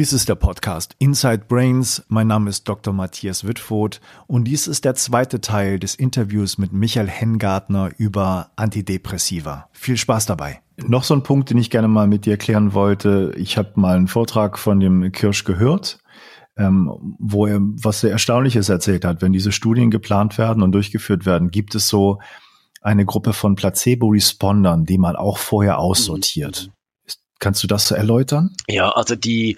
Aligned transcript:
Dies 0.00 0.14
ist 0.14 0.30
der 0.30 0.34
Podcast 0.34 0.96
Inside 0.98 1.42
Brains. 1.46 2.06
Mein 2.08 2.26
Name 2.26 2.48
ist 2.48 2.66
Dr. 2.66 2.94
Matthias 2.94 3.46
Wittfoth 3.46 4.00
und 4.26 4.44
dies 4.44 4.66
ist 4.66 4.86
der 4.86 4.94
zweite 4.94 5.42
Teil 5.42 5.78
des 5.78 5.94
Interviews 5.94 6.56
mit 6.56 6.72
Michael 6.72 7.06
Hengartner 7.06 7.90
über 7.98 8.50
Antidepressiva. 8.56 9.68
Viel 9.72 9.98
Spaß 9.98 10.24
dabei. 10.24 10.62
Noch 10.78 11.04
so 11.04 11.12
ein 11.12 11.22
Punkt, 11.22 11.50
den 11.50 11.58
ich 11.58 11.68
gerne 11.68 11.86
mal 11.86 12.06
mit 12.06 12.24
dir 12.24 12.30
erklären 12.30 12.72
wollte. 12.72 13.34
Ich 13.36 13.58
habe 13.58 13.72
mal 13.74 13.94
einen 13.94 14.08
Vortrag 14.08 14.58
von 14.58 14.80
dem 14.80 15.12
Kirsch 15.12 15.44
gehört, 15.44 15.98
ähm, 16.56 16.90
wo 17.18 17.44
er 17.44 17.58
was 17.60 18.00
sehr 18.00 18.12
Erstaunliches 18.12 18.70
erzählt 18.70 19.04
hat. 19.04 19.20
Wenn 19.20 19.34
diese 19.34 19.52
Studien 19.52 19.90
geplant 19.90 20.38
werden 20.38 20.62
und 20.62 20.72
durchgeführt 20.72 21.26
werden, 21.26 21.50
gibt 21.50 21.74
es 21.74 21.88
so 21.88 22.20
eine 22.80 23.04
Gruppe 23.04 23.34
von 23.34 23.54
Placebo-Respondern, 23.54 24.86
die 24.86 24.96
man 24.96 25.16
auch 25.16 25.36
vorher 25.36 25.78
aussortiert. 25.78 26.68
Mhm. 26.68 26.79
Kannst 27.40 27.62
du 27.62 27.66
das 27.66 27.88
so 27.88 27.94
erläutern? 27.94 28.54
Ja, 28.68 28.90
also 28.90 29.16
die, 29.16 29.56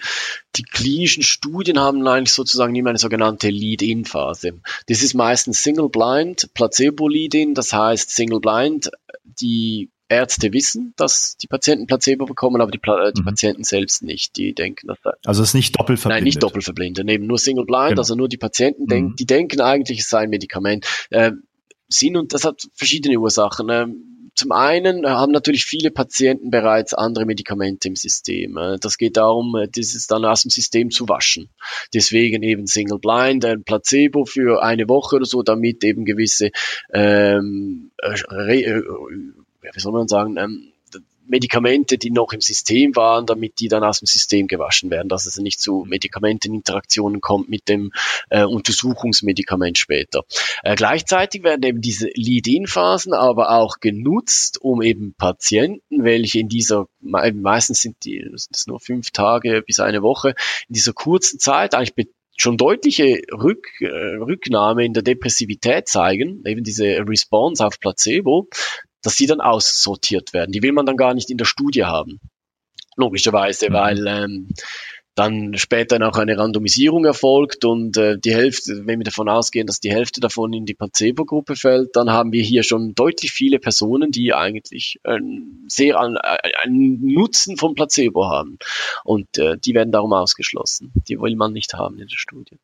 die 0.55 0.63
klinischen 0.63 1.21
Studien 1.21 1.79
haben 1.79 2.07
eigentlich 2.07 2.33
sozusagen 2.33 2.73
immer 2.73 2.89
eine 2.89 2.97
sogenannte 2.97 3.49
Lead-In-Phase. 3.49 4.61
Das 4.87 5.03
ist 5.03 5.13
meistens 5.13 5.61
Single-Blind, 5.63 6.53
Placebo-Lead-In, 6.53 7.53
das 7.53 7.73
heißt 7.73 8.09
Single-Blind, 8.09 8.89
die 9.23 9.91
Ärzte 10.07 10.53
wissen, 10.53 10.93
dass 10.95 11.37
die 11.37 11.47
Patienten 11.47 11.87
Placebo 11.87 12.25
bekommen, 12.25 12.61
aber 12.61 12.71
die, 12.71 12.77
Pla 12.77 13.11
die 13.11 13.21
mhm. 13.21 13.25
Patienten 13.25 13.63
selbst 13.63 14.03
nicht. 14.03 14.37
Die 14.37 14.53
denken, 14.53 14.87
dass 14.87 14.99
das 15.03 15.15
Also 15.25 15.43
es 15.43 15.49
ist 15.49 15.55
nicht 15.55 15.77
doppelverblindet? 15.79 16.21
Nein, 16.21 16.23
nicht 16.23 16.43
doppelverblindet. 16.43 17.09
Eben 17.09 17.27
nur 17.27 17.37
Single 17.37 17.65
Blind, 17.65 17.89
genau. 17.89 18.01
also 18.01 18.15
nur 18.15 18.29
die 18.29 18.37
Patienten, 18.37 18.83
mhm. 18.83 18.87
denk, 18.87 19.17
die 19.17 19.25
denken 19.25 19.61
eigentlich, 19.61 19.99
es 19.99 20.09
sei 20.09 20.19
ein 20.19 20.29
Medikament. 20.29 20.85
Äh, 21.09 21.31
Sinn 21.89 22.15
und 22.15 22.33
das 22.33 22.45
hat 22.45 22.67
verschiedene 22.73 23.19
Ursachen. 23.19 23.67
Ähm, 23.69 24.12
zum 24.35 24.51
einen 24.51 25.05
haben 25.05 25.31
natürlich 25.31 25.65
viele 25.65 25.91
Patienten 25.91 26.49
bereits 26.49 26.93
andere 26.93 27.25
Medikamente 27.25 27.87
im 27.87 27.95
System. 27.95 28.57
Äh, 28.57 28.77
das 28.79 28.97
geht 28.97 29.17
darum, 29.17 29.55
äh, 29.55 29.67
dieses 29.67 30.07
dann 30.07 30.25
aus 30.25 30.41
dem 30.41 30.49
System 30.49 30.89
zu 30.89 31.07
waschen. 31.07 31.49
Deswegen 31.93 32.41
eben 32.43 32.65
Single 32.65 32.99
Blind, 32.99 33.45
ein 33.45 33.63
Placebo 33.63 34.25
für 34.25 34.63
eine 34.63 34.89
Woche 34.89 35.17
oder 35.17 35.25
so, 35.25 35.43
damit 35.43 35.83
eben 35.83 36.05
gewisse, 36.05 36.49
ähm, 36.93 37.91
äh, 38.01 38.81
wie 39.61 39.79
soll 39.79 39.93
man 39.93 40.07
sagen, 40.07 40.37
ähm, 40.37 40.72
Medikamente, 41.27 41.97
die 41.97 42.11
noch 42.11 42.33
im 42.33 42.41
System 42.41 42.95
waren, 42.95 43.25
damit 43.25 43.59
die 43.59 43.67
dann 43.67 43.83
aus 43.83 43.99
dem 43.99 44.05
System 44.05 44.47
gewaschen 44.47 44.89
werden, 44.89 45.09
dass 45.09 45.25
es 45.25 45.37
nicht 45.37 45.59
zu 45.59 45.85
Medikamenteninteraktionen 45.87 47.21
kommt 47.21 47.49
mit 47.49 47.69
dem 47.69 47.91
äh, 48.29 48.43
Untersuchungsmedikament 48.43 49.77
später. 49.77 50.23
Äh, 50.63 50.75
gleichzeitig 50.75 51.43
werden 51.43 51.63
eben 51.63 51.81
diese 51.81 52.09
Lead-In-Phasen 52.13 53.13
aber 53.13 53.51
auch 53.51 53.79
genutzt, 53.79 54.59
um 54.61 54.81
eben 54.81 55.13
Patienten, 55.17 56.03
welche 56.03 56.39
in 56.39 56.49
dieser, 56.49 56.87
meistens 57.01 57.81
sind 57.81 57.97
die, 58.03 58.25
das 58.31 58.47
ist 58.51 58.67
nur 58.67 58.79
fünf 58.79 59.11
Tage 59.11 59.63
bis 59.65 59.79
eine 59.79 60.01
Woche, 60.01 60.35
in 60.67 60.73
dieser 60.73 60.93
kurzen 60.93 61.39
Zeit 61.39 61.73
eigentlich 61.73 62.07
schon 62.35 62.57
deutliche 62.57 63.21
Rück, 63.31 63.67
äh, 63.79 63.85
Rücknahme 63.85 64.85
in 64.85 64.93
der 64.93 65.03
Depressivität 65.03 65.87
zeigen, 65.87 66.43
eben 66.45 66.63
diese 66.63 66.85
Response 67.07 67.65
auf 67.65 67.79
Placebo, 67.79 68.47
dass 69.03 69.15
die 69.15 69.27
dann 69.27 69.41
aussortiert 69.41 70.33
werden. 70.33 70.51
Die 70.51 70.63
will 70.63 70.71
man 70.71 70.85
dann 70.85 70.97
gar 70.97 71.13
nicht 71.13 71.29
in 71.29 71.37
der 71.37 71.45
Studie 71.45 71.85
haben. 71.85 72.19
Logischerweise, 72.95 73.69
mhm. 73.69 73.73
weil 73.73 74.07
ähm, 74.07 74.47
dann 75.15 75.55
später 75.57 75.99
noch 75.99 76.17
eine 76.17 76.37
Randomisierung 76.37 77.05
erfolgt 77.05 77.65
und 77.65 77.97
äh, 77.97 78.17
die 78.17 78.33
Hälfte, 78.33 78.85
wenn 78.85 78.99
wir 78.99 79.03
davon 79.03 79.29
ausgehen, 79.29 79.67
dass 79.67 79.79
die 79.79 79.91
Hälfte 79.91 80.19
davon 80.19 80.53
in 80.53 80.65
die 80.65 80.73
Placebo-Gruppe 80.73 81.55
fällt, 81.55 81.95
dann 81.95 82.09
haben 82.09 82.31
wir 82.31 82.43
hier 82.43 82.63
schon 82.63 82.95
deutlich 82.95 83.31
viele 83.31 83.59
Personen, 83.59 84.11
die 84.11 84.33
eigentlich 84.33 84.99
äh, 85.03 85.19
sehr 85.67 85.99
an, 85.99 86.15
äh, 86.15 86.37
einen 86.63 86.99
Nutzen 87.13 87.57
vom 87.57 87.75
Placebo 87.75 88.25
haben. 88.25 88.57
Und 89.03 89.37
äh, 89.37 89.57
die 89.57 89.75
werden 89.75 89.91
darum 89.91 90.13
ausgeschlossen. 90.13 90.91
Die 91.07 91.19
will 91.19 91.35
man 91.35 91.53
nicht 91.53 91.75
haben 91.75 91.99
in 91.99 92.07
der 92.07 92.17
Studie. 92.17 92.57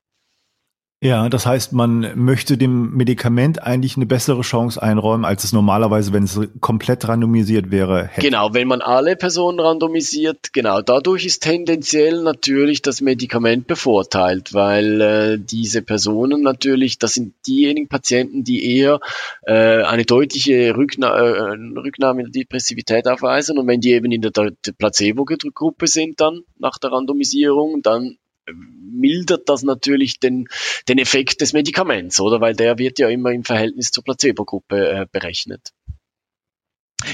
Ja, 1.02 1.30
das 1.30 1.46
heißt, 1.46 1.72
man 1.72 2.12
möchte 2.16 2.58
dem 2.58 2.92
Medikament 2.92 3.64
eigentlich 3.64 3.96
eine 3.96 4.06
bessere 4.06 4.42
Chance 4.42 4.82
einräumen, 4.84 5.24
als 5.24 5.46
es 5.46 5.54
normalerweise, 5.54 6.12
wenn 6.12 6.24
es 6.24 6.38
komplett 6.60 7.08
randomisiert 7.08 7.72
wäre. 7.72 8.08
Hätte. 8.08 8.28
Genau, 8.28 8.54
wenn 8.54 8.68
man 8.68 8.82
alle 8.82 9.16
Personen 9.16 9.62
randomisiert, 9.62 10.52
genau, 10.52 10.82
dadurch 10.82 11.26
ist 11.26 11.42
tendenziell 11.42 12.22
natürlich 12.22 12.82
das 12.82 13.00
Medikament 13.00 13.66
bevorteilt, 13.66 14.54
weil 14.54 15.00
äh, 15.00 15.38
diese 15.40 15.82
Personen 15.82 16.42
natürlich, 16.42 17.00
das 17.00 17.14
sind 17.14 17.34
diejenigen 17.48 17.88
Patienten, 17.88 18.44
die 18.44 18.78
eher 18.78 19.00
äh, 19.44 19.84
eine 19.84 20.04
deutliche 20.04 20.76
Rückna 20.76 21.16
äh, 21.16 21.58
Rücknahme 21.78 22.24
der 22.24 22.32
Depressivität 22.32 23.08
aufweisen 23.08 23.58
und 23.58 23.68
wenn 23.68 23.80
die 23.80 23.94
eben 23.94 24.12
in 24.12 24.22
der, 24.22 24.32
der 24.32 24.52
Placebo-Gruppe 24.78 25.88
sind 25.88 26.20
dann 26.20 26.42
nach 26.58 26.78
der 26.78 26.92
Randomisierung, 26.92 27.82
dann 27.84 28.18
mildert 28.54 29.48
das 29.50 29.64
natürlich 29.64 30.20
den, 30.20 30.48
den 30.88 30.98
Effekt 30.98 31.42
des 31.42 31.54
Medikaments, 31.54 32.20
oder? 32.20 32.42
Weil 32.42 32.56
der 32.56 32.78
wird 32.78 33.00
ja 33.00 33.10
immer 33.10 33.32
im 33.32 33.44
Verhältnis 33.44 33.92
zur 33.92 34.04
Placebo-Gruppe 34.04 34.90
äh, 34.90 35.06
berechnet. 35.12 35.74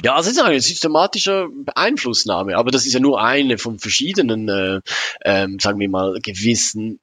Ja, 0.04 0.20
es 0.20 0.28
ist 0.28 0.42
eine 0.42 0.60
systematische 0.60 1.48
Einflussnahme, 1.76 2.58
aber 2.58 2.72
das 2.72 2.88
ist 2.88 2.94
ja 2.94 3.00
nur 3.00 3.22
eine 3.22 3.60
von 3.60 3.78
verschiedenen, 3.78 4.50
äh, 4.50 4.82
ähm, 5.24 5.60
sagen 5.60 5.80
wir 5.80 5.90
mal, 5.90 6.20
gewissen 6.22 7.00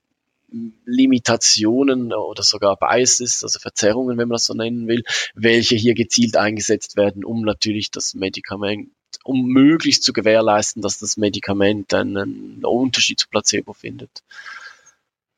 Limitationen 0.85 2.13
oder 2.13 2.43
sogar 2.43 2.77
Biases, 2.77 3.43
also 3.43 3.59
Verzerrungen, 3.59 4.19
wenn 4.19 4.29
man 4.29 4.37
das 4.37 4.45
so 4.45 4.55
nennen 4.55 4.89
will, 4.89 5.03
welche 5.35 5.77
hier 5.77 5.95
gezielt 5.95 6.37
eingesetzt 6.37 6.97
werden, 6.97 7.25
um 7.25 7.43
natürlich 7.43 7.91
das 7.91 8.15
Medikament 8.15 8.91
um 9.25 9.47
möglichst 9.47 10.03
zu 10.05 10.13
gewährleisten, 10.13 10.83
dass 10.83 10.99
das 10.99 11.17
Medikament 11.17 11.93
einen 11.95 12.65
Unterschied 12.65 13.21
zu 13.21 13.29
Placebo 13.29 13.73
findet. 13.73 14.23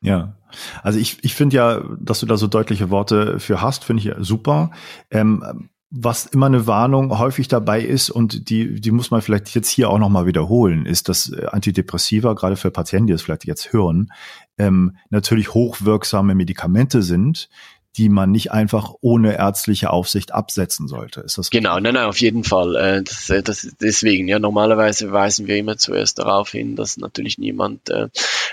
Ja, 0.01 0.35
also 0.83 0.99
ich, 0.99 1.17
ich 1.23 1.33
finde 1.33 1.55
ja, 1.55 1.83
dass 1.99 2.19
du 2.19 2.25
da 2.25 2.37
so 2.37 2.47
deutliche 2.47 2.89
Worte 2.89 3.39
für 3.39 3.61
hast, 3.61 3.83
finde 3.83 4.03
ich 4.03 4.25
super. 4.25 4.71
Ähm, 5.09 5.69
was 5.97 6.25
immer 6.25 6.47
eine 6.47 6.67
Warnung 6.67 7.17
häufig 7.17 7.47
dabei 7.47 7.81
ist 7.81 8.09
und 8.09 8.49
die, 8.49 8.81
die 8.81 8.91
muss 8.91 9.11
man 9.11 9.21
vielleicht 9.21 9.55
jetzt 9.55 9.69
hier 9.69 9.89
auch 9.89 9.97
nochmal 9.97 10.25
wiederholen, 10.25 10.85
ist, 10.85 11.07
dass 11.07 11.31
Antidepressiva, 11.31 12.33
gerade 12.33 12.57
für 12.57 12.69
Patienten, 12.69 13.07
die 13.07 13.13
das 13.13 13.21
vielleicht 13.21 13.45
jetzt 13.45 13.71
hören, 13.71 14.11
ähm, 14.57 14.97
natürlich 15.09 15.53
hochwirksame 15.53 16.35
Medikamente 16.35 17.01
sind, 17.01 17.49
die 17.97 18.09
man 18.09 18.31
nicht 18.31 18.51
einfach 18.51 18.93
ohne 19.01 19.37
ärztliche 19.37 19.89
Aufsicht 19.89 20.33
absetzen 20.33 20.87
sollte. 20.87 21.21
Ist 21.21 21.37
das 21.37 21.49
genau? 21.49 21.79
Nein, 21.79 21.93
nein, 21.93 22.05
auf 22.05 22.19
jeden 22.19 22.43
Fall. 22.43 22.75
Äh, 22.75 23.03
das, 23.03 23.29
äh, 23.29 23.41
das, 23.41 23.75
deswegen, 23.79 24.27
ja, 24.27 24.39
normalerweise 24.39 25.11
weisen 25.11 25.47
wir 25.47 25.57
immer 25.57 25.77
zuerst 25.77 26.19
darauf 26.19 26.51
hin, 26.51 26.75
dass 26.75 26.97
natürlich 26.97 27.37
niemand 27.37 27.89
äh, 27.89 28.09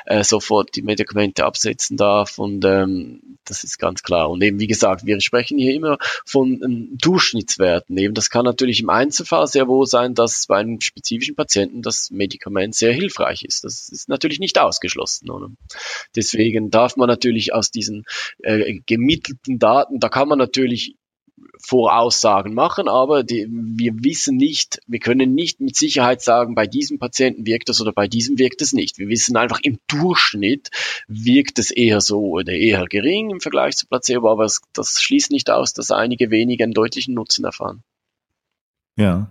äh, 0.06 0.22
sofort 0.22 0.76
die 0.76 0.82
Medikamente 0.82 1.44
absetzen 1.44 1.96
darf 1.96 2.38
und 2.38 2.64
ähm, 2.64 3.38
das 3.44 3.64
ist 3.64 3.78
ganz 3.78 4.02
klar. 4.02 4.30
Und 4.30 4.42
eben, 4.42 4.60
wie 4.60 4.66
gesagt, 4.66 5.04
wir 5.04 5.20
sprechen 5.20 5.58
hier 5.58 5.74
immer 5.74 5.98
von 6.24 6.60
ähm, 6.62 6.96
Durchschnittswerten. 7.00 7.96
Eben, 7.98 8.14
das 8.14 8.30
kann 8.30 8.44
natürlich 8.44 8.80
im 8.80 8.90
Einzelfall 8.90 9.46
sehr 9.46 9.66
wohl 9.66 9.86
sein, 9.86 10.14
dass 10.14 10.46
bei 10.46 10.58
einem 10.58 10.80
spezifischen 10.80 11.34
Patienten 11.34 11.82
das 11.82 12.10
Medikament 12.10 12.74
sehr 12.74 12.92
hilfreich 12.92 13.44
ist. 13.44 13.64
Das 13.64 13.88
ist 13.88 14.08
natürlich 14.08 14.38
nicht 14.38 14.58
ausgeschlossen. 14.58 15.30
Oder? 15.30 15.48
Deswegen 16.14 16.70
darf 16.70 16.96
man 16.96 17.08
natürlich 17.08 17.52
aus 17.52 17.70
diesen 17.70 18.04
äh, 18.42 18.80
gemittelten 18.86 19.31
Daten, 19.46 20.00
da 20.00 20.08
kann 20.08 20.28
man 20.28 20.38
natürlich 20.38 20.96
Voraussagen 21.64 22.54
machen, 22.54 22.88
aber 22.88 23.22
die, 23.22 23.46
wir 23.50 23.92
wissen 24.04 24.36
nicht, 24.36 24.80
wir 24.86 24.98
können 24.98 25.34
nicht 25.34 25.60
mit 25.60 25.76
Sicherheit 25.76 26.22
sagen, 26.22 26.54
bei 26.54 26.66
diesem 26.66 26.98
Patienten 26.98 27.46
wirkt 27.46 27.68
es 27.68 27.80
oder 27.80 27.92
bei 27.92 28.08
diesem 28.08 28.38
wirkt 28.38 28.62
es 28.62 28.72
nicht. 28.72 28.98
Wir 28.98 29.08
wissen 29.08 29.36
einfach 29.36 29.60
im 29.62 29.78
Durchschnitt 29.88 30.70
wirkt 31.08 31.58
es 31.58 31.70
eher 31.70 32.00
so 32.00 32.20
oder 32.20 32.52
eher 32.52 32.84
gering 32.86 33.30
im 33.30 33.40
Vergleich 33.40 33.76
zu 33.76 33.86
Placebo, 33.86 34.30
aber 34.30 34.44
es, 34.44 34.60
das 34.72 35.00
schließt 35.00 35.30
nicht 35.30 35.50
aus, 35.50 35.72
dass 35.72 35.90
einige 35.90 36.30
wenige 36.30 36.64
einen 36.64 36.74
deutlichen 36.74 37.14
Nutzen 37.14 37.44
erfahren. 37.44 37.82
Ja, 38.94 39.30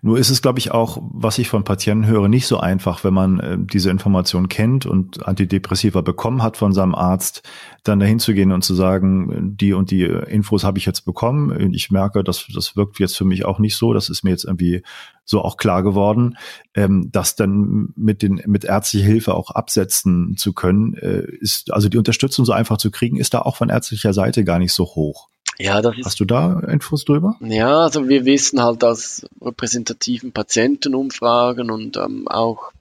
nur 0.00 0.18
ist 0.18 0.30
es, 0.30 0.40
glaube 0.40 0.58
ich, 0.58 0.70
auch, 0.70 0.96
was 1.02 1.36
ich 1.36 1.46
von 1.46 1.64
Patienten 1.64 2.06
höre, 2.06 2.28
nicht 2.28 2.46
so 2.46 2.58
einfach, 2.58 3.04
wenn 3.04 3.12
man 3.12 3.40
äh, 3.40 3.58
diese 3.60 3.90
Information 3.90 4.48
kennt 4.48 4.86
und 4.86 5.28
Antidepressiva 5.28 6.00
bekommen 6.00 6.42
hat 6.42 6.56
von 6.56 6.72
seinem 6.72 6.94
Arzt, 6.94 7.46
dann 7.84 8.00
dahin 8.00 8.20
zu 8.20 8.32
gehen 8.32 8.52
und 8.52 8.64
zu 8.64 8.74
sagen, 8.74 9.54
die 9.58 9.74
und 9.74 9.90
die 9.90 10.04
Infos 10.04 10.64
habe 10.64 10.78
ich 10.78 10.86
jetzt 10.86 11.02
bekommen. 11.02 11.74
Ich 11.74 11.90
merke, 11.90 12.24
dass 12.24 12.46
das 12.54 12.74
wirkt 12.74 12.98
jetzt 13.00 13.18
für 13.18 13.26
mich 13.26 13.44
auch 13.44 13.58
nicht 13.58 13.76
so. 13.76 13.92
Das 13.92 14.08
ist 14.08 14.24
mir 14.24 14.30
jetzt 14.30 14.44
irgendwie 14.44 14.82
so 15.26 15.42
auch 15.42 15.58
klar 15.58 15.82
geworden, 15.82 16.38
ähm, 16.72 17.10
das 17.12 17.36
dann 17.36 17.92
mit 17.96 18.22
den 18.22 18.40
mit 18.46 18.64
ärztlicher 18.64 19.06
Hilfe 19.06 19.34
auch 19.34 19.50
absetzen 19.50 20.38
zu 20.38 20.54
können, 20.54 20.94
äh, 20.94 21.26
ist 21.38 21.70
also 21.70 21.90
die 21.90 21.98
Unterstützung 21.98 22.46
so 22.46 22.52
einfach 22.52 22.78
zu 22.78 22.90
kriegen, 22.90 23.18
ist 23.18 23.34
da 23.34 23.42
auch 23.42 23.56
von 23.56 23.68
ärztlicher 23.68 24.14
Seite 24.14 24.42
gar 24.42 24.58
nicht 24.58 24.72
so 24.72 24.84
hoch. 24.84 25.28
Ja, 25.58 25.82
das 25.82 25.98
ist, 25.98 26.06
Hast 26.06 26.20
du 26.20 26.24
da 26.24 26.60
Infos 26.60 27.04
drüber? 27.04 27.36
Ja, 27.40 27.80
also 27.80 28.08
wir 28.08 28.24
wissen 28.24 28.62
halt 28.62 28.82
aus 28.84 29.26
repräsentativen 29.40 30.32
Patientenumfragen 30.32 31.70
und 31.70 31.96
ähm, 31.96 32.26
auch 32.28 32.72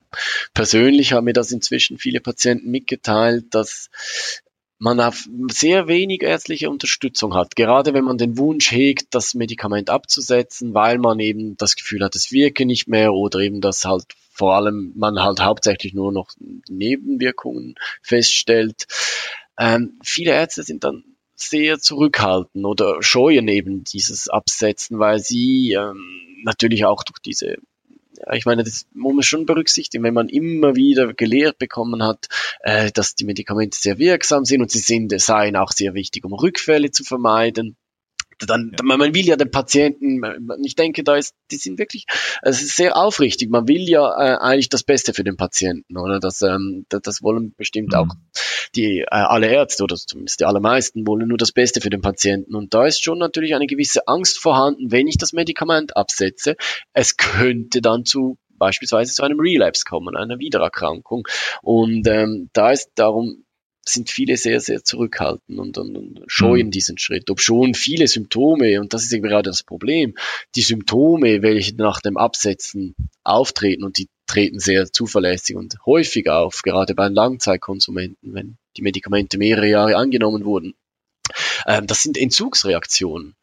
persönlich 0.54 1.14
haben 1.14 1.26
mir 1.26 1.34
das 1.34 1.52
inzwischen 1.52 1.98
viele 1.98 2.20
Patienten 2.22 2.72
mitgeteilt, 2.72 3.46
dass 3.52 3.90
man 4.78 5.00
auf 5.00 5.28
sehr 5.52 5.88
wenig 5.88 6.24
ärztliche 6.24 6.70
Unterstützung 6.70 7.36
hat. 7.36 7.56
Gerade 7.56 7.94
wenn 7.94 8.04
man 8.04 8.18
den 8.18 8.38
Wunsch 8.38 8.72
hegt, 8.72 9.14
das 9.14 9.36
Medikament 9.36 9.92
abzusetzen, 9.92 10.74
weil 10.74 10.98
man 10.98 11.20
eben 11.20 11.56
das 11.58 11.76
Gefühl 11.76 12.04
hat, 12.04 12.16
es 12.16 12.32
wirke 12.32 12.66
nicht 12.66 12.88
mehr 12.88 13.14
oder 13.14 13.40
eben 13.40 13.62
das 13.62 13.86
halt 13.86 14.06
vor 14.34 14.56
allem 14.56 14.94
man 14.96 15.22
halt 15.22 15.40
hauptsächlich 15.40 15.94
nur 15.94 16.12
noch 16.12 16.30
Nebenwirkungen 16.68 17.76
feststellt. 18.02 18.88
Ähm, 19.60 20.00
viele 20.04 20.32
Ärzte 20.32 20.64
sind 20.64 20.84
dann 20.84 21.04
sehr 21.42 21.80
zurückhaltend 21.80 22.66
oder 22.66 23.02
scheuen 23.02 23.48
eben 23.48 23.84
dieses 23.84 24.30
Absetzen, 24.30 25.00
weil 25.00 25.20
sie 25.20 25.74
ähm, 25.74 26.42
natürlich 26.44 26.86
auch 26.86 27.04
durch 27.04 27.20
diese 27.20 27.58
ich 28.34 28.46
meine, 28.46 28.64
das 28.64 28.86
muss 28.94 29.16
man 29.16 29.24
schon 29.24 29.46
berücksichtigen, 29.48 30.04
wenn 30.04 30.14
man 30.14 30.30
immer 30.30 30.76
wieder 30.76 31.12
gelehrt 31.14 31.58
bekommen 31.58 32.04
hat, 32.04 32.28
äh, 32.60 32.92
dass 32.92 33.16
die 33.16 33.26
Medikamente 33.26 33.80
sehr 33.80 33.98
wirksam 33.98 34.46
sind 34.46 34.62
und 34.62 34.70
sie 34.70 34.80
sind, 34.80 35.20
seien 35.20 35.56
auch 35.56 35.72
sehr 35.72 35.96
wichtig, 35.96 36.24
um 36.24 36.34
Rückfälle 36.34 36.92
zu 36.92 37.04
vermeiden 37.04 37.78
dann, 38.48 38.72
ja. 38.78 38.84
man 38.84 39.14
will 39.14 39.26
ja 39.26 39.36
den 39.36 39.52
Patienten, 39.52 40.22
ich 40.64 40.76
denke, 40.76 41.04
da 41.04 41.16
ist, 41.16 41.36
die 41.52 41.58
sind 41.58 41.80
wirklich, 41.80 42.06
es 42.42 42.62
ist 42.62 42.76
sehr 42.76 42.98
aufrichtig. 42.98 43.50
Man 43.50 43.68
will 43.68 43.88
ja 43.88 44.04
äh, 44.04 44.38
eigentlich 44.38 44.70
das 44.70 44.84
Beste 44.84 45.14
für 45.14 45.24
den 45.24 45.38
Patienten, 45.38 45.98
oder? 45.98 46.20
Das, 46.20 46.42
ähm, 46.42 46.86
das, 46.90 47.02
das 47.02 47.24
wollen 47.24 47.54
bestimmt 47.56 47.94
mhm. 47.94 47.98
auch 47.98 48.08
die 48.76 49.00
äh, 49.00 49.06
alle 49.10 49.48
Ärzte 49.48 49.84
oder 49.84 49.96
zumindest 49.96 50.40
die 50.40 50.46
allermeisten 50.46 51.06
wollen 51.06 51.28
nur 51.28 51.38
das 51.38 51.52
Beste 51.52 51.82
für 51.82 51.90
den 51.90 52.02
Patienten. 52.02 52.56
Und 52.56 52.74
da 52.74 52.86
ist 52.86 53.04
schon 53.04 53.18
natürlich 53.18 53.56
eine 53.56 53.68
gewisse 53.68 54.08
Angst 54.08 54.40
vorhanden, 54.40 54.92
wenn 54.92 55.08
ich 55.08 55.18
das 55.18 55.34
Medikament 55.34 55.96
absetze, 55.98 56.56
es 56.94 57.18
könnte 57.18 57.82
dann 57.82 58.06
zu 58.06 58.38
beispielsweise 58.58 59.14
zu 59.14 59.24
einem 59.24 59.40
Relapse 59.40 59.84
kommen, 59.86 60.16
einer 60.16 60.38
Wiedererkrankung. 60.38 61.28
Und 61.64 62.08
ähm, 62.08 62.50
da 62.54 62.72
ist 62.72 62.92
darum 62.96 63.44
sind 63.88 64.10
viele 64.10 64.38
sehr, 64.38 64.60
sehr 64.60 64.84
zurückhaltend 64.84 65.60
und, 65.60 65.78
und, 65.78 65.98
und 65.98 66.24
scheuen 66.28 66.68
mhm. 66.68 66.72
diesen 66.72 66.98
Schritt. 66.98 67.30
Ob 67.30 67.42
schon 67.42 67.74
viele 67.74 68.08
Symptome, 68.08 68.80
und 68.80 68.94
das 68.94 69.04
ist 69.04 69.14
eben 69.14 69.24
gerade 69.24 69.50
das 69.50 69.64
Problem, 69.64 70.16
die 70.56 70.62
Symptome, 70.62 71.42
welche 71.42 71.76
nach 71.76 72.00
dem 72.02 72.18
Absetzen 72.18 72.96
auftreten, 73.24 73.84
und 73.84 73.98
die 73.98 74.08
treten 74.28 74.60
sehr 74.60 74.92
zuverlässig 74.92 75.56
und 75.56 75.76
häufig 75.86 76.30
auf, 76.30 76.62
gerade 76.62 76.96
bei 76.96 77.08
Langzeitkonsumenten, 77.08 78.34
wenn 78.34 78.58
die 78.78 78.82
Medikamente 78.84 79.38
mehrere 79.38 79.68
Jahre 79.68 79.98
angenommen 79.98 80.46
wurden. 80.46 80.76
Ähm, 81.68 81.88
das 81.88 82.04
sind 82.04 82.18
Entzugsreaktionen 82.18 83.36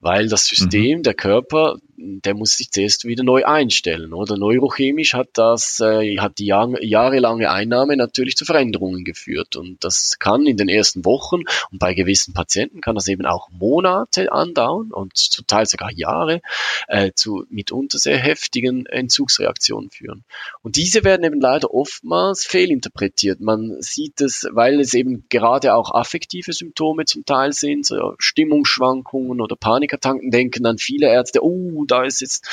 weil 0.00 0.28
das 0.28 0.46
System, 0.46 0.98
mhm. 0.98 1.02
der 1.02 1.14
Körper, 1.14 1.78
der 1.98 2.34
muss 2.34 2.56
sich 2.56 2.70
zuerst 2.70 3.04
wieder 3.04 3.24
neu 3.24 3.44
einstellen, 3.44 4.12
oder? 4.12 4.36
Neurochemisch 4.36 5.14
hat 5.14 5.30
das, 5.34 5.80
äh, 5.80 6.18
hat 6.18 6.38
die 6.38 6.46
Jahr, 6.46 6.82
jahrelange 6.82 7.50
Einnahme 7.50 7.96
natürlich 7.96 8.36
zu 8.36 8.44
Veränderungen 8.44 9.04
geführt 9.04 9.56
und 9.56 9.82
das 9.82 10.18
kann 10.18 10.46
in 10.46 10.56
den 10.56 10.68
ersten 10.68 11.04
Wochen 11.04 11.42
und 11.70 11.78
bei 11.78 11.94
gewissen 11.94 12.34
Patienten 12.34 12.80
kann 12.80 12.94
das 12.94 13.08
eben 13.08 13.26
auch 13.26 13.50
Monate 13.50 14.30
andauern 14.32 14.92
und 14.92 15.16
zum 15.16 15.46
Teil 15.46 15.66
sogar 15.66 15.90
Jahre 15.90 16.40
äh, 16.86 17.10
zu 17.14 17.44
mitunter 17.50 17.98
sehr 17.98 18.18
heftigen 18.18 18.86
Entzugsreaktionen 18.86 19.90
führen. 19.90 20.24
Und 20.62 20.76
diese 20.76 21.02
werden 21.02 21.24
eben 21.24 21.40
leider 21.40 21.74
oftmals 21.74 22.46
fehlinterpretiert. 22.46 23.40
Man 23.40 23.80
sieht 23.80 24.20
es, 24.20 24.46
weil 24.52 24.80
es 24.80 24.94
eben 24.94 25.24
gerade 25.28 25.74
auch 25.74 25.92
affektive 25.92 26.52
Symptome 26.52 27.04
zum 27.04 27.24
Teil 27.24 27.52
sind, 27.52 27.84
so 27.84 28.14
Stimmungsschwankungen 28.18 29.40
oder 29.40 29.56
Panik 29.56 29.88
Panikattacken 29.88 30.30
denken 30.30 30.62
dann 30.62 30.78
viele 30.78 31.08
Ärzte, 31.08 31.42
oh, 31.42 31.84
da 31.90 32.04
ist 32.04 32.20
jetzt 32.20 32.46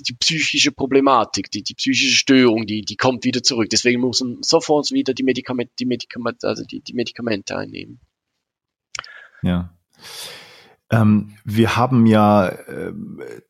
die 0.00 0.14
psychische 0.14 0.72
Problematik, 0.72 1.50
die, 1.50 1.62
die 1.62 1.74
psychische 1.74 2.16
Störung, 2.16 2.66
die, 2.66 2.82
die 2.82 2.96
kommt 2.96 3.24
wieder 3.24 3.42
zurück. 3.42 3.68
Deswegen 3.70 4.00
muss 4.00 4.20
man 4.20 4.42
sofort 4.42 4.90
wieder 4.90 5.14
die 5.14 5.22
Medikamente, 5.22 5.72
die 5.78 5.86
Medikamente, 5.86 6.46
also 6.46 6.64
die, 6.64 6.80
die 6.80 6.94
Medikamente 6.94 7.56
einnehmen. 7.56 8.00
Ja. 9.42 9.72
Ähm, 10.90 11.34
wir 11.44 11.76
haben 11.76 12.06
ja 12.06 12.48
äh, 12.48 12.92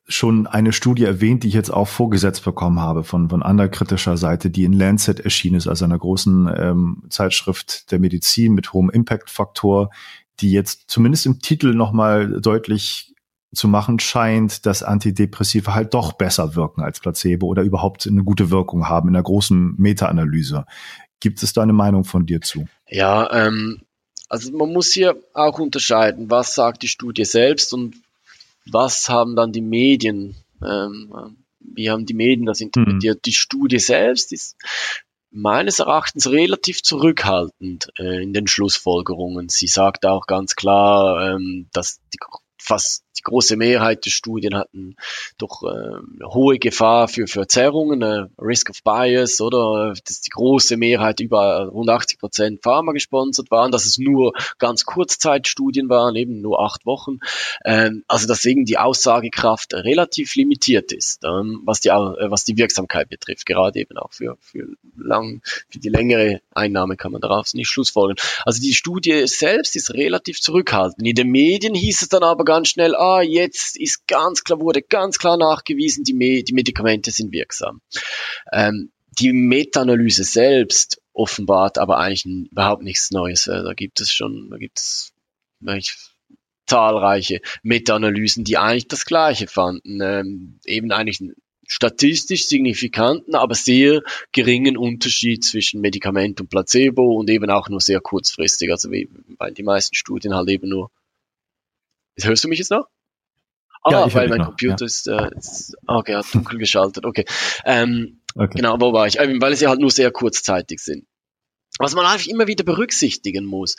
schon 0.09 0.49
eine 0.49 0.73
Studie 0.73 1.05
erwähnt, 1.05 1.45
die 1.45 1.49
ich 1.49 1.55
jetzt 1.55 1.71
auch 1.71 1.87
vorgesetzt 1.87 2.45
bekommen 2.45 2.81
habe 2.81 3.05
von, 3.05 3.29
von 3.29 3.45
anderer 3.45 3.69
kritischer 3.69 4.17
Seite, 4.17 4.51
die 4.51 4.65
in 4.65 4.73
Lancet 4.73 5.21
erschienen 5.21 5.57
ist, 5.57 5.69
also 5.69 5.85
einer 5.85 5.99
großen 5.99 6.51
ähm, 6.57 7.03
Zeitschrift 7.11 7.93
der 7.93 8.01
Medizin 8.01 8.55
mit 8.55 8.73
hohem 8.73 8.91
Impact-Faktor, 8.91 9.91
die 10.41 10.51
jetzt 10.51 10.91
zumindest 10.91 11.27
im 11.27 11.39
Titel 11.39 11.75
nochmal 11.75 12.41
deutlich 12.41 13.15
zu 13.55 13.69
machen 13.69 13.99
scheint, 13.99 14.67
dass 14.67 14.83
Antidepressive 14.83 15.75
halt 15.75 15.95
doch 15.95 16.13
besser 16.13 16.55
wirken 16.55 16.83
als 16.83 17.01
Placebo 17.01 17.47
oder 17.47 17.63
überhaupt 17.63 18.07
eine 18.07 18.25
gute 18.25 18.51
Wirkung 18.51 18.89
haben 18.89 19.09
in 19.09 19.17
einer 19.17 19.23
großen 19.23 19.75
Meta-Analyse. 19.79 20.67
Gibt 21.21 21.43
es 21.43 21.53
da 21.53 21.63
eine 21.63 21.73
Meinung 21.73 22.05
von 22.05 22.27
dir 22.27 22.41
zu? 22.41 22.69
Ja, 22.89 23.33
ähm, 23.33 23.81
also 24.29 24.53
man 24.53 24.73
muss 24.73 24.93
hier 24.93 25.17
auch 25.33 25.59
unterscheiden, 25.59 26.31
was 26.31 26.55
sagt 26.55 26.83
die 26.83 26.89
Studie 26.89 27.25
selbst 27.25 27.73
und 27.73 27.97
was 28.71 29.09
haben 29.09 29.35
dann 29.35 29.53
die 29.53 29.63
Medien, 29.63 30.37
ähm, 30.63 31.37
wie 31.61 31.91
haben 31.91 32.05
die 32.05 32.15
Medien 32.15 32.47
das 32.47 32.61
interpretiert. 32.61 33.17
Mhm. 33.17 33.23
Die 33.23 33.33
Studie 33.33 33.79
selbst 33.79 34.33
ist 34.33 34.57
meines 35.31 35.79
Erachtens 35.79 36.31
relativ 36.31 36.83
zurückhaltend 36.83 37.89
äh, 37.99 38.23
in 38.23 38.33
den 38.33 38.47
Schlussfolgerungen. 38.47 39.49
Sie 39.49 39.67
sagt 39.67 40.07
auch 40.07 40.27
ganz 40.27 40.55
klar, 40.55 41.35
ähm, 41.35 41.69
dass 41.73 42.01
die 42.13 42.19
fast 42.61 43.05
die 43.19 43.23
große 43.23 43.57
Mehrheit 43.57 44.05
der 44.05 44.11
Studien 44.11 44.55
hatten 44.55 44.97
doch 45.39 45.63
äh, 45.63 46.25
hohe 46.25 46.59
Gefahr 46.59 47.09
für 47.09 47.27
Verzerrungen, 47.27 48.03
äh, 48.03 48.27
Risk 48.41 48.71
of 48.71 48.83
Bias, 48.83 49.41
oder 49.41 49.95
dass 50.07 50.21
die 50.21 50.31
große 50.31 50.77
Mehrheit 50.77 51.21
über 51.21 51.67
rund 51.67 51.91
80 51.91 52.19
Prozent 52.19 52.63
Pharma 52.63 52.93
gesponsert 52.93 53.51
waren, 53.51 53.73
dass 53.73 53.87
es 53.87 53.99
nur 53.99 54.33
ganz 54.59 54.85
Kurzzeitstudien 54.85 55.89
waren, 55.89 56.17
eben 56.17 56.41
nur 56.41 56.61
acht 56.61 56.87
Wochen. 56.87 57.19
Ähm, 57.65 58.05
also 58.09 58.27
deswegen 58.27 58.65
die 58.65 58.79
Aussagekraft 58.79 59.75
relativ 59.75 60.35
limitiert 60.35 60.93
ist, 60.93 61.25
ähm, 61.25 61.63
was 61.65 61.81
die 61.81 61.89
äh, 61.89 62.31
was 62.31 62.45
die 62.45 62.57
Wirksamkeit 62.57 63.09
betrifft, 63.09 63.47
gerade 63.47 63.79
eben 63.81 63.97
auch 63.99 64.13
für 64.13 64.37
für 64.41 64.67
lang 64.97 65.43
für 65.69 65.79
die 65.79 65.89
längere 65.89 66.41
Einnahme 66.53 66.97
kann 66.97 67.13
man 67.13 67.21
daraus 67.21 67.55
nicht 67.55 67.69
schlussfolgern. 67.69 68.17
Also 68.45 68.61
die 68.61 68.75
Studie 68.75 69.27
selbst 69.27 69.77
ist 69.77 69.95
relativ 69.95 70.41
zurückhaltend. 70.41 71.07
In 71.07 71.15
den 71.15 71.29
Medien 71.29 71.75
hieß 71.75 72.03
es 72.03 72.09
dann 72.09 72.23
aber 72.23 72.45
ganz 72.45 72.69
schnell, 72.69 72.95
ah, 72.95 73.08
ah, 73.09 73.23
jetzt 73.23 73.77
ist 73.79 74.07
ganz 74.07 74.45
klar, 74.45 74.61
wurde 74.61 74.83
ganz 74.83 75.19
klar 75.19 75.37
nachgewiesen, 75.37 76.05
die, 76.05 76.15
Me 76.15 76.43
die 76.43 76.53
Medikamente 76.53 77.11
sind 77.11 77.33
wirksam. 77.33 77.81
Ähm, 78.53 78.91
die 79.19 79.33
Meta-Analyse 79.33 80.25
selbst 80.25 81.01
offenbart 81.13 81.79
aber 81.79 81.99
eigentlich 81.99 82.25
überhaupt 82.25 82.83
nichts 82.83 83.11
Neues. 83.11 83.47
Äh, 83.47 83.63
da 83.63 83.73
gibt 83.75 84.01
es 84.01 84.13
schon, 84.13 84.51
da 84.51 84.57
gibt 84.57 84.79
es 84.79 85.13
zahlreiche 86.67 87.41
Meta-Analysen, 87.63 88.45
die 88.45 88.59
eigentlich 88.59 88.89
das 88.89 89.05
Gleiche 89.05 89.49
fanden. 89.49 90.01
Ähm, 90.01 90.61
eben 90.65 90.93
eigentlich 90.93 91.21
einen 91.21 91.35
statistisch 91.67 92.47
signifikanten, 92.47 93.35
aber 93.35 93.55
sehr 93.55 94.03
geringen 94.33 94.77
Unterschied 94.77 95.45
zwischen 95.45 95.81
Medikament 95.81 96.41
und 96.41 96.49
Placebo 96.49 97.15
und 97.19 97.29
eben 97.29 97.51
auch 97.51 97.69
nur 97.69 97.81
sehr 97.81 98.01
kurzfristig. 98.01 98.71
Also 98.71 98.91
wie, 98.91 99.09
weil 99.39 99.53
die 99.53 99.63
meisten 99.63 99.95
Studien 99.95 100.35
halt 100.35 100.49
eben 100.49 100.69
nur. 100.69 100.91
Hörst 102.21 102.45
du 102.45 102.49
mich 102.49 102.59
jetzt 102.59 102.71
noch? 102.71 102.89
Ah, 103.83 103.91
ja, 103.93 104.15
weil 104.15 104.29
mein 104.29 104.39
noch, 104.39 104.47
Computer 104.47 104.81
ja. 104.81 104.87
ist, 104.87 105.07
äh, 105.09 105.31
ist, 105.37 105.77
okay, 105.87 106.17
hat 106.17 106.27
dunkel 106.35 106.59
geschaltet, 106.59 107.05
okay. 107.05 107.25
Ähm, 107.65 108.21
okay. 108.35 108.57
Genau, 108.57 108.81
wo 108.81 108.93
war 108.93 109.07
ich? 109.07 109.19
Ähm, 109.19 109.41
weil 109.41 109.57
sie 109.57 109.67
halt 109.69 109.81
nur 109.81 109.91
sehr 109.91 110.11
kurzzeitig 110.11 110.81
sind. 110.81 111.07
Was 111.79 111.95
man 111.95 112.07
einfach 112.07 112.27
immer 112.27 112.47
wieder 112.47 112.65
berücksichtigen 112.65 113.45
muss, 113.45 113.77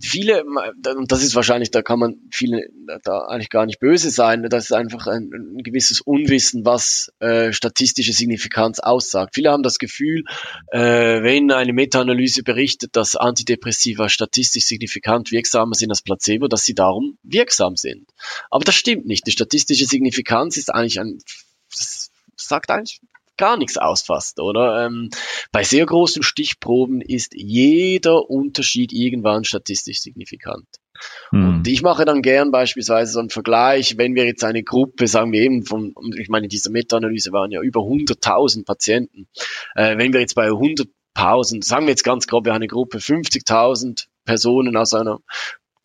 viele, 0.00 0.44
und 0.44 1.12
das 1.12 1.22
ist 1.22 1.34
wahrscheinlich, 1.34 1.70
da 1.70 1.82
kann 1.82 1.98
man 1.98 2.16
viele 2.30 2.68
da 3.04 3.26
eigentlich 3.26 3.50
gar 3.50 3.66
nicht 3.66 3.80
böse 3.80 4.10
sein, 4.10 4.42
das 4.48 4.64
ist 4.64 4.72
einfach 4.72 5.06
ein, 5.06 5.30
ein 5.32 5.62
gewisses 5.62 6.00
Unwissen, 6.00 6.64
was 6.64 7.12
äh, 7.20 7.52
statistische 7.52 8.12
Signifikanz 8.12 8.78
aussagt. 8.80 9.34
Viele 9.34 9.50
haben 9.50 9.62
das 9.62 9.78
Gefühl, 9.78 10.24
äh, 10.72 11.22
wenn 11.22 11.50
eine 11.50 11.72
Meta-Analyse 11.72 12.42
berichtet, 12.42 12.96
dass 12.96 13.16
Antidepressiva 13.16 14.08
statistisch 14.08 14.64
signifikant 14.64 15.30
wirksamer 15.30 15.74
sind 15.74 15.90
als 15.90 16.02
Placebo, 16.02 16.48
dass 16.48 16.64
sie 16.64 16.74
darum 16.74 17.18
wirksam 17.22 17.76
sind. 17.76 18.08
Aber 18.50 18.64
das 18.64 18.74
stimmt 18.74 19.06
nicht. 19.06 19.26
Die 19.26 19.32
statistische 19.32 19.86
Signifikanz 19.86 20.56
ist 20.56 20.72
eigentlich 20.72 21.00
ein, 21.00 21.18
das 21.70 22.10
sagt 22.36 22.70
eigentlich 22.70 23.00
gar 23.40 23.56
nichts 23.56 23.76
ausfasst, 23.76 24.38
oder? 24.38 24.86
Ähm, 24.86 25.10
bei 25.50 25.64
sehr 25.64 25.86
großen 25.86 26.22
Stichproben 26.22 27.00
ist 27.00 27.32
jeder 27.34 28.30
Unterschied 28.30 28.92
irgendwann 28.92 29.44
statistisch 29.44 30.00
signifikant. 30.00 30.66
Mhm. 31.32 31.48
Und 31.48 31.68
ich 31.68 31.82
mache 31.82 32.04
dann 32.04 32.22
gern 32.22 32.50
beispielsweise 32.50 33.12
so 33.12 33.20
einen 33.20 33.30
Vergleich, 33.30 33.96
wenn 33.98 34.14
wir 34.14 34.24
jetzt 34.24 34.44
eine 34.44 34.62
Gruppe, 34.62 35.08
sagen 35.08 35.32
wir 35.32 35.40
eben 35.40 35.64
von, 35.64 35.94
ich 36.16 36.28
meine, 36.28 36.48
diese 36.48 36.70
Meta-Analyse 36.70 37.32
waren 37.32 37.50
ja 37.50 37.62
über 37.62 37.80
100.000 37.80 38.64
Patienten. 38.64 39.26
Äh, 39.74 39.96
wenn 39.98 40.12
wir 40.12 40.20
jetzt 40.20 40.34
bei 40.34 40.48
100.000, 40.48 41.64
sagen 41.64 41.86
wir 41.86 41.90
jetzt 41.90 42.04
ganz 42.04 42.26
grob, 42.26 42.44
wir 42.44 42.52
haben 42.52 42.60
eine 42.60 42.68
Gruppe 42.68 42.98
50.000 42.98 44.06
Personen 44.24 44.76
aus 44.76 44.94
einer 44.94 45.20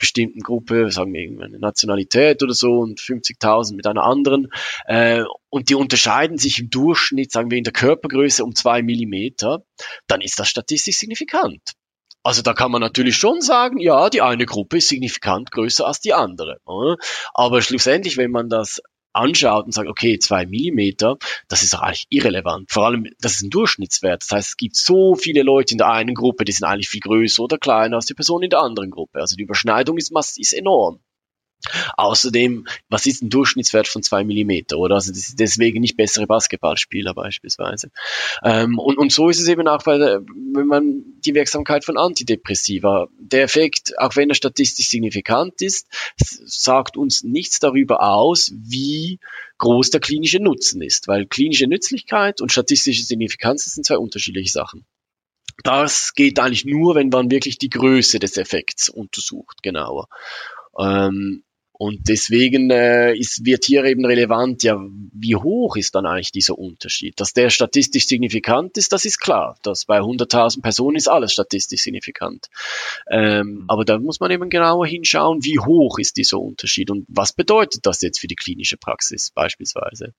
bestimmten 0.05 0.41
Gruppe, 0.41 0.91
sagen 0.91 1.13
wir 1.13 1.43
eine 1.43 1.57
Nationalität 1.57 2.43
oder 2.43 2.53
so 2.53 2.73
und 2.73 2.99
50.000 2.99 3.75
mit 3.75 3.87
einer 3.87 4.03
anderen. 4.03 4.49
Äh, 4.85 5.23
und 5.49 5.69
die 5.69 5.75
unterscheiden 5.75 6.37
sich 6.37 6.59
im 6.59 6.69
Durchschnitt, 6.69 7.31
sagen 7.31 7.49
wir 7.49 7.57
in 7.57 7.63
der 7.63 7.73
Körpergröße 7.73 8.43
um 8.43 8.53
zwei 8.53 8.83
Millimeter, 8.83 9.65
dann 10.05 10.21
ist 10.21 10.37
das 10.37 10.47
statistisch 10.47 10.97
signifikant. 10.97 11.61
Also 12.21 12.43
da 12.43 12.53
kann 12.53 12.71
man 12.71 12.81
natürlich 12.81 13.17
schon 13.17 13.41
sagen, 13.41 13.79
ja, 13.79 14.09
die 14.11 14.21
eine 14.21 14.45
Gruppe 14.45 14.77
ist 14.77 14.89
signifikant 14.89 15.51
größer 15.51 15.87
als 15.87 16.01
die 16.01 16.13
andere. 16.13 16.57
Aber 17.33 17.61
schlussendlich, 17.61 18.17
wenn 18.17 18.31
man 18.31 18.47
das 18.49 18.81
anschaut 19.15 19.65
und 19.65 19.73
sagt, 19.73 19.89
okay, 19.89 20.19
zwei 20.19 20.45
Millimeter, 20.45 21.17
das 21.47 21.63
ist 21.63 21.73
doch 21.73 21.81
eigentlich 21.81 22.07
irrelevant. 22.09 22.71
Vor 22.71 22.85
allem, 22.85 23.07
das 23.19 23.33
ist 23.33 23.43
ein 23.43 23.49
Durchschnittswert. 23.49 24.23
Das 24.23 24.31
heißt, 24.31 24.49
es 24.49 24.57
gibt 24.57 24.75
so 24.75 25.15
viele 25.15 25.43
Leute 25.43 25.73
in 25.73 25.77
der 25.77 25.89
einen 25.89 26.15
Gruppe, 26.15 26.45
die 26.45 26.51
sind 26.51 26.65
eigentlich 26.65 26.89
viel 26.89 27.01
größer 27.01 27.43
oder 27.43 27.57
kleiner 27.57 27.97
als 27.97 28.05
die 28.05 28.13
Person 28.13 28.43
in 28.43 28.49
der 28.49 28.59
anderen 28.59 28.91
Gruppe. 28.91 29.19
Also 29.19 29.35
die 29.35 29.43
Überschneidung 29.43 29.97
ist, 29.97 30.11
ist 30.37 30.53
enorm. 30.53 30.99
Außerdem, 31.97 32.67
was 32.89 33.05
ist 33.05 33.23
ein 33.23 33.29
Durchschnittswert 33.29 33.87
von 33.87 34.03
zwei 34.03 34.23
Millimeter, 34.23 34.77
oder? 34.77 34.95
Also 34.95 35.11
deswegen 35.37 35.81
nicht 35.81 35.97
bessere 35.97 36.27
Basketballspieler 36.27 37.13
beispielsweise. 37.13 37.89
Ähm, 38.43 38.77
und, 38.77 38.97
und 38.97 39.11
so 39.11 39.29
ist 39.29 39.39
es 39.39 39.47
eben 39.47 39.67
auch 39.67 39.83
bei 39.83 39.97
der, 39.97 40.21
wenn 40.53 40.67
man 40.67 41.03
die 41.25 41.33
Wirksamkeit 41.33 41.83
von 41.83 41.97
Antidepressiva. 41.97 43.07
Der 43.19 43.43
Effekt, 43.43 43.97
auch 43.97 44.15
wenn 44.15 44.29
er 44.29 44.35
statistisch 44.35 44.89
signifikant 44.89 45.61
ist, 45.61 45.87
sagt 46.17 46.97
uns 46.97 47.23
nichts 47.23 47.59
darüber 47.59 48.03
aus, 48.03 48.51
wie 48.55 49.19
groß 49.57 49.89
der 49.89 50.01
klinische 50.01 50.39
Nutzen 50.39 50.81
ist, 50.81 51.07
weil 51.07 51.25
klinische 51.25 51.67
Nützlichkeit 51.67 52.41
und 52.41 52.51
statistische 52.51 53.03
Signifikanz 53.03 53.65
sind 53.65 53.85
zwei 53.85 53.97
unterschiedliche 53.97 54.51
Sachen. 54.51 54.85
Das 55.63 56.13
geht 56.13 56.37
eigentlich 56.39 56.65
nur, 56.65 56.95
wenn 56.95 57.09
man 57.09 57.31
wirklich 57.31 57.57
die 57.57 57.69
Größe 57.69 58.19
des 58.19 58.37
Effekts 58.37 58.89
untersucht, 58.89 59.63
genauer. 59.63 60.07
Ähm, 60.77 61.43
und 61.77 62.07
deswegen 62.07 62.69
äh, 62.69 63.13
ist, 63.13 63.45
wird 63.45 63.65
hier 63.65 63.83
eben 63.83 64.05
relevant, 64.05 64.63
ja, 64.63 64.79
wie 65.11 65.35
hoch 65.35 65.75
ist 65.75 65.93
dann 65.95 66.05
eigentlich 66.05 66.31
dieser 66.31 66.57
Unterschied? 66.57 67.19
Dass 67.19 67.33
der 67.33 67.49
statistisch 67.49 68.07
signifikant 68.07 68.77
ist, 68.77 68.93
das 68.93 69.03
ist 69.03 69.19
klar. 69.19 69.57
Dass 69.61 69.83
bei 69.83 69.99
100.000 69.99 70.61
Personen 70.61 70.95
ist 70.95 71.09
alles 71.09 71.33
statistisch 71.33 71.81
signifikant. 71.81 72.47
Ähm, 73.09 73.47
mhm. 73.47 73.65
aber 73.67 73.83
da 73.83 73.99
muss 73.99 74.21
man 74.21 74.31
eben 74.31 74.49
genauer 74.49 74.87
hinschauen, 74.87 75.43
wie 75.43 75.59
hoch 75.59 75.99
ist 75.99 76.15
dieser 76.15 76.39
Unterschied 76.39 76.91
und 76.91 77.05
was 77.09 77.33
bedeutet 77.33 77.85
das 77.85 78.01
jetzt 78.01 78.19
für 78.19 78.27
die 78.27 78.35
klinische 78.35 78.77
Praxis 78.77 79.31
beispielsweise. 79.31 80.13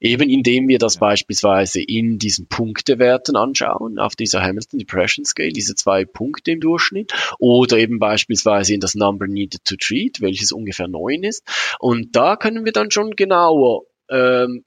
Eben 0.00 0.28
indem 0.28 0.68
wir 0.68 0.78
das 0.78 0.94
ja. 0.94 1.00
beispielsweise 1.00 1.80
in 1.82 2.18
diesen 2.18 2.46
Punktewerten 2.46 3.36
anschauen, 3.36 3.98
auf 3.98 4.16
dieser 4.16 4.42
Hamilton 4.42 4.78
Depression 4.78 5.24
Scale, 5.24 5.52
diese 5.52 5.74
zwei 5.74 6.04
Punkte 6.04 6.52
im 6.52 6.60
Durchschnitt, 6.60 7.12
oder 7.38 7.78
eben 7.78 7.98
beispielsweise 7.98 8.74
in 8.74 8.80
das 8.80 8.94
Number 8.94 9.26
Needed 9.26 9.64
to 9.64 9.76
Treat, 9.76 10.20
welches 10.20 10.52
ungefähr 10.52 10.88
neun 10.88 11.22
ist. 11.22 11.42
Und 11.78 12.16
da 12.16 12.36
können 12.36 12.64
wir 12.64 12.72
dann 12.72 12.90
schon 12.90 13.12
genauer, 13.12 13.82
ähm, 14.10 14.64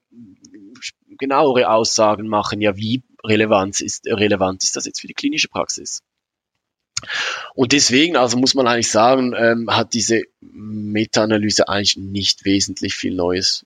genauere 1.17 1.69
Aussagen 1.69 2.27
machen, 2.27 2.62
ja, 2.62 2.77
wie 2.77 3.03
relevant 3.24 3.81
ist, 3.81 4.05
relevant 4.05 4.63
ist 4.63 4.75
das 4.75 4.86
jetzt 4.86 5.01
für 5.01 5.07
die 5.07 5.13
klinische 5.13 5.48
Praxis. 5.48 6.01
Und 7.53 7.74
deswegen, 7.74 8.15
also 8.15 8.38
muss 8.38 8.55
man 8.55 8.67
eigentlich 8.67 8.89
sagen, 8.89 9.34
ähm, 9.38 9.69
hat 9.69 9.93
diese 9.93 10.24
Meta-Analyse 10.41 11.67
eigentlich 11.67 11.98
nicht 11.98 12.46
wesentlich 12.46 12.96
viel 12.96 13.15
Neues 13.15 13.65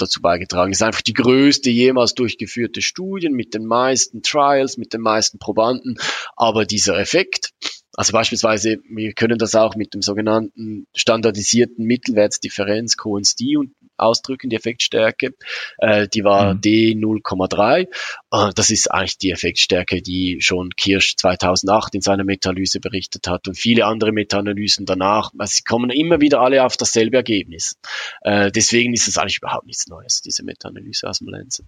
dazu 0.00 0.20
beigetragen. 0.20 0.72
Es 0.72 0.78
ist 0.78 0.86
einfach 0.86 1.02
die 1.02 1.12
größte 1.12 1.70
jemals 1.70 2.14
durchgeführte 2.14 2.82
Studie 2.82 3.28
mit 3.28 3.54
den 3.54 3.66
meisten 3.66 4.22
Trials, 4.22 4.76
mit 4.76 4.92
den 4.92 5.00
meisten 5.00 5.38
Probanden. 5.38 5.96
Aber 6.36 6.64
dieser 6.64 6.98
Effekt, 6.98 7.50
also 7.94 8.12
beispielsweise, 8.12 8.78
wir 8.88 9.12
können 9.12 9.38
das 9.38 9.54
auch 9.54 9.74
mit 9.74 9.94
dem 9.94 10.02
sogenannten 10.02 10.86
standardisierten 10.94 11.84
Mittelwertsdifferenz 11.84 12.96
Cohen's-D 12.96 13.56
ausdrücken, 14.00 14.50
die 14.50 14.56
Effektstärke. 14.56 15.34
Äh, 15.78 16.08
die 16.08 16.24
war 16.24 16.54
mhm. 16.54 16.60
D 16.60 16.92
0,3. 16.92 17.88
Äh, 18.30 18.52
das 18.54 18.70
ist 18.70 18.90
eigentlich 18.90 19.18
die 19.18 19.30
Effektstärke, 19.30 20.02
die 20.02 20.38
schon 20.40 20.70
Kirsch 20.70 21.16
2008 21.16 21.94
in 21.94 22.00
seiner 22.00 22.24
Metalyse 22.24 22.80
berichtet 22.80 23.28
hat 23.28 23.48
und 23.48 23.56
viele 23.56 23.86
andere 23.86 24.12
Meta-Analysen 24.12 24.86
danach. 24.86 25.30
Also 25.38 25.52
sie 25.56 25.62
kommen 25.62 25.90
immer 25.90 26.20
wieder 26.20 26.40
alle 26.40 26.64
auf 26.64 26.76
dasselbe 26.76 27.16
Ergebnis. 27.16 27.76
Äh, 28.22 28.50
deswegen 28.50 28.94
ist 28.94 29.08
es 29.08 29.18
eigentlich 29.18 29.38
überhaupt 29.38 29.66
nichts 29.66 29.86
Neues, 29.86 30.22
diese 30.22 30.44
Meta-Analyse 30.44 31.08
aus 31.08 31.18
dem 31.18 31.28
Lancet. 31.28 31.66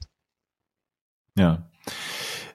Ja. 1.36 1.68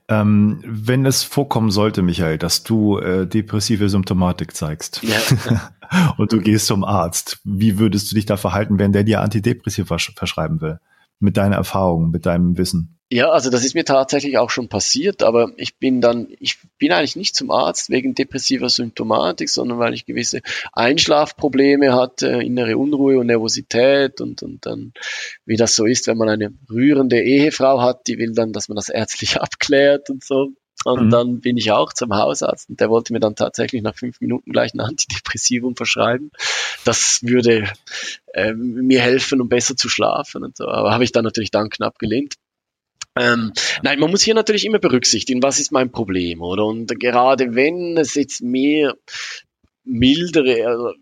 Ähm, 0.10 0.62
wenn 0.64 1.06
es 1.06 1.24
vorkommen 1.24 1.70
sollte, 1.70 2.02
Michael, 2.02 2.38
dass 2.38 2.64
du 2.64 2.98
äh, 2.98 3.28
depressive 3.28 3.90
Symptomatik 3.90 4.56
zeigst 4.56 5.02
ja. 5.04 5.20
und 6.18 6.32
du 6.32 6.40
gehst 6.40 6.68
zum 6.68 6.84
Arzt, 6.84 7.40
wie 7.44 7.80
würdest 7.80 8.12
du 8.12 8.16
dich 8.16 8.26
da 8.26 8.38
verhalten, 8.38 8.80
wenn 8.80 8.92
der 8.92 9.04
dir 9.04 9.22
Antidepressiva 9.22 9.98
verschreiben 9.98 10.62
will? 10.62 10.80
Mit 11.20 11.38
deiner 11.38 11.56
Erfahrung, 11.56 12.12
mit 12.12 12.26
deinem 12.26 12.58
Wissen? 12.58 12.98
Ja, 13.10 13.30
also 13.30 13.50
das 13.50 13.64
ist 13.64 13.74
mir 13.74 13.86
tatsächlich 13.86 14.38
auch 14.38 14.50
schon 14.50 14.68
passiert, 14.68 15.24
aber 15.24 15.54
ich 15.56 15.78
bin 15.78 16.02
dann, 16.02 16.28
ich 16.42 16.58
bin 16.78 16.92
eigentlich 16.92 17.16
nicht 17.16 17.38
zum 17.38 17.52
Arzt 17.52 17.90
wegen 17.90 18.16
depressiver 18.16 18.68
Symptomatik, 18.68 19.48
sondern 19.50 19.80
weil 19.80 19.94
ich 19.94 20.06
gewisse 20.06 20.42
Einschlafprobleme 20.74 21.94
hatte, 21.94 22.28
innere 22.28 22.78
Unruhe 22.78 23.18
und 23.18 23.28
Nervosität 23.28 24.20
und, 24.20 24.44
und 24.44 24.66
dann, 24.66 24.92
wie 25.46 25.56
das 25.56 25.76
so 25.76 25.86
ist, 25.86 26.08
wenn 26.08 26.18
man 26.18 26.28
eine 26.28 26.54
rührende 26.70 27.22
Ehefrau 27.22 27.82
hat, 27.82 28.08
die 28.08 28.18
will 28.18 28.34
dann, 28.34 28.52
dass 28.52 28.68
man 28.68 28.76
das 28.76 28.90
ärztlich 28.90 29.38
abklärt 29.42 30.10
und 30.10 30.26
so. 30.26 30.50
Und 30.86 31.08
mhm. 31.08 31.10
dann 31.10 31.40
bin 31.42 31.58
ich 31.58 31.72
auch 31.72 31.92
zum 31.92 32.14
Hausarzt 32.14 32.70
und 32.70 32.80
der 32.80 32.90
wollte 32.90 33.12
mir 33.12 33.20
dann 33.20 33.36
tatsächlich 33.36 33.82
nach 33.82 33.96
fünf 33.96 34.22
Minuten 34.22 34.52
gleich 34.52 34.74
ein 34.74 34.80
Antidepressivum 34.80 35.76
verschreiben. 35.76 36.32
Das 36.86 37.20
würde 37.24 37.70
äh, 38.34 38.54
mir 38.54 39.02
helfen, 39.02 39.42
um 39.42 39.50
besser 39.50 39.76
zu 39.76 39.90
schlafen 39.90 40.44
und 40.44 40.56
so. 40.56 40.68
Aber 40.68 40.94
habe 40.94 41.04
ich 41.04 41.12
dann 41.12 41.24
natürlich 41.24 41.52
dann 41.52 41.70
knapp 41.70 42.00
gelehnt. 42.00 42.36
Ähm, 43.20 43.52
nein, 43.82 44.00
man 44.00 44.12
muss 44.12 44.22
hier 44.22 44.36
natürlich 44.36 44.66
immer 44.66 44.80
berücksichtigen, 44.80 45.42
was 45.42 45.60
ist 45.60 45.72
mein 45.72 45.92
Problem, 45.92 46.42
oder? 46.42 46.66
Und 46.66 47.00
gerade 47.00 47.56
wenn 47.56 47.98
es 47.98 48.14
jetzt 48.14 48.42
mehr 48.42 48.96
mildere, 49.84 50.68
also 50.68 50.94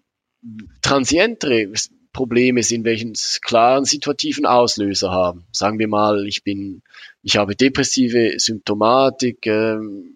transientere 0.82 1.72
Probleme 2.15 2.63
sind, 2.63 2.86
welchen 2.86 3.13
klaren 3.41 3.84
situativen 3.84 4.45
Auslöser 4.45 5.12
haben. 5.12 5.45
Sagen 5.51 5.79
wir 5.79 5.89
mal, 5.89 6.25
ich 6.27 6.43
bin, 6.43 6.81
ich 7.22 7.36
habe 7.36 7.55
depressive 7.55 8.34
Symptomatik, 8.38 9.45
ähm, 9.45 10.15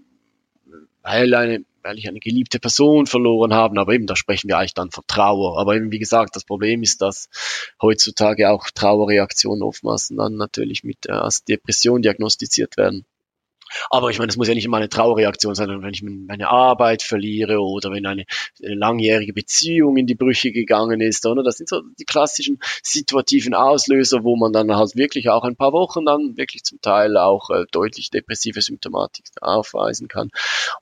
weil 1.03 1.33
eine 1.35 1.65
weil 1.81 1.97
ich 1.97 2.07
eine 2.07 2.19
geliebte 2.19 2.59
Person 2.59 3.05
verloren 3.05 3.53
habe. 3.53 3.79
Aber 3.79 3.93
eben, 3.93 4.05
da 4.05 4.15
sprechen 4.15 4.47
wir 4.47 4.57
eigentlich 4.57 4.73
dann 4.73 4.91
von 4.91 5.03
Trauer. 5.07 5.59
Aber 5.59 5.75
eben, 5.75 5.91
wie 5.91 5.99
gesagt, 5.99 6.35
das 6.35 6.43
Problem 6.43 6.83
ist, 6.83 7.01
dass 7.01 7.29
heutzutage 7.81 8.49
auch 8.49 8.69
Trauerreaktionen 8.69 9.63
oftmals 9.63 10.09
dann 10.09 10.35
natürlich 10.35 10.83
mit 10.83 11.07
äh, 11.07 11.13
als 11.13 11.43
Depression 11.45 12.01
diagnostiziert 12.01 12.77
werden. 12.77 13.05
Aber 13.89 14.09
ich 14.09 14.19
meine, 14.19 14.29
es 14.29 14.37
muss 14.37 14.47
ja 14.47 14.53
nicht 14.53 14.65
immer 14.65 14.77
eine 14.77 14.89
Trauerreaktion 14.89 15.55
sein, 15.55 15.69
wenn 15.81 15.93
ich 15.93 16.03
meine 16.03 16.49
Arbeit 16.49 17.03
verliere 17.03 17.59
oder 17.59 17.91
wenn 17.91 18.05
eine, 18.05 18.25
langjährige 18.59 19.33
Beziehung 19.33 19.97
in 19.97 20.07
die 20.07 20.15
Brüche 20.15 20.51
gegangen 20.51 21.01
ist, 21.01 21.25
oder? 21.25 21.43
Das 21.43 21.57
sind 21.57 21.69
so 21.69 21.81
die 21.99 22.05
klassischen 22.05 22.59
situativen 22.83 23.53
Auslöser, 23.53 24.23
wo 24.23 24.35
man 24.35 24.53
dann 24.53 24.75
halt 24.75 24.95
wirklich 24.95 25.29
auch 25.29 25.43
ein 25.43 25.55
paar 25.55 25.73
Wochen 25.73 26.05
dann 26.05 26.37
wirklich 26.37 26.63
zum 26.63 26.81
Teil 26.81 27.17
auch 27.17 27.49
äh, 27.49 27.65
deutlich 27.71 28.09
depressive 28.09 28.61
Symptomatik 28.61 29.25
aufweisen 29.41 30.07
kann. 30.07 30.29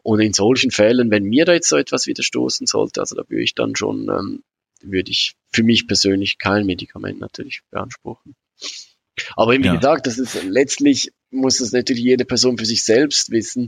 Und 0.03 0.19
in 0.19 0.33
solchen 0.33 0.71
Fällen, 0.71 1.11
wenn 1.11 1.23
mir 1.23 1.45
da 1.45 1.53
jetzt 1.53 1.69
so 1.69 1.77
etwas 1.77 2.07
widerstoßen 2.07 2.67
sollte, 2.67 3.01
also 3.01 3.15
da 3.15 3.23
würde 3.27 3.43
ich 3.43 3.55
dann 3.55 3.75
schon, 3.75 4.09
ähm, 4.09 4.43
würde 4.81 5.11
ich 5.11 5.35
für 5.51 5.63
mich 5.63 5.87
persönlich 5.87 6.37
kein 6.37 6.65
Medikament 6.65 7.19
natürlich 7.19 7.61
beanspruchen. 7.71 8.35
Aber 9.35 9.53
wie 9.53 9.65
ja. 9.65 9.75
gesagt, 9.75 10.07
das 10.07 10.17
ist 10.17 10.43
letztlich 10.43 11.11
muss 11.29 11.57
das 11.57 11.71
natürlich 11.71 12.03
jede 12.03 12.25
Person 12.25 12.57
für 12.57 12.65
sich 12.65 12.83
selbst 12.83 13.31
wissen. 13.31 13.67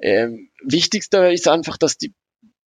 Ähm, 0.00 0.50
wichtigster 0.62 1.30
ist 1.32 1.48
einfach, 1.48 1.76
dass 1.76 1.98
die 1.98 2.14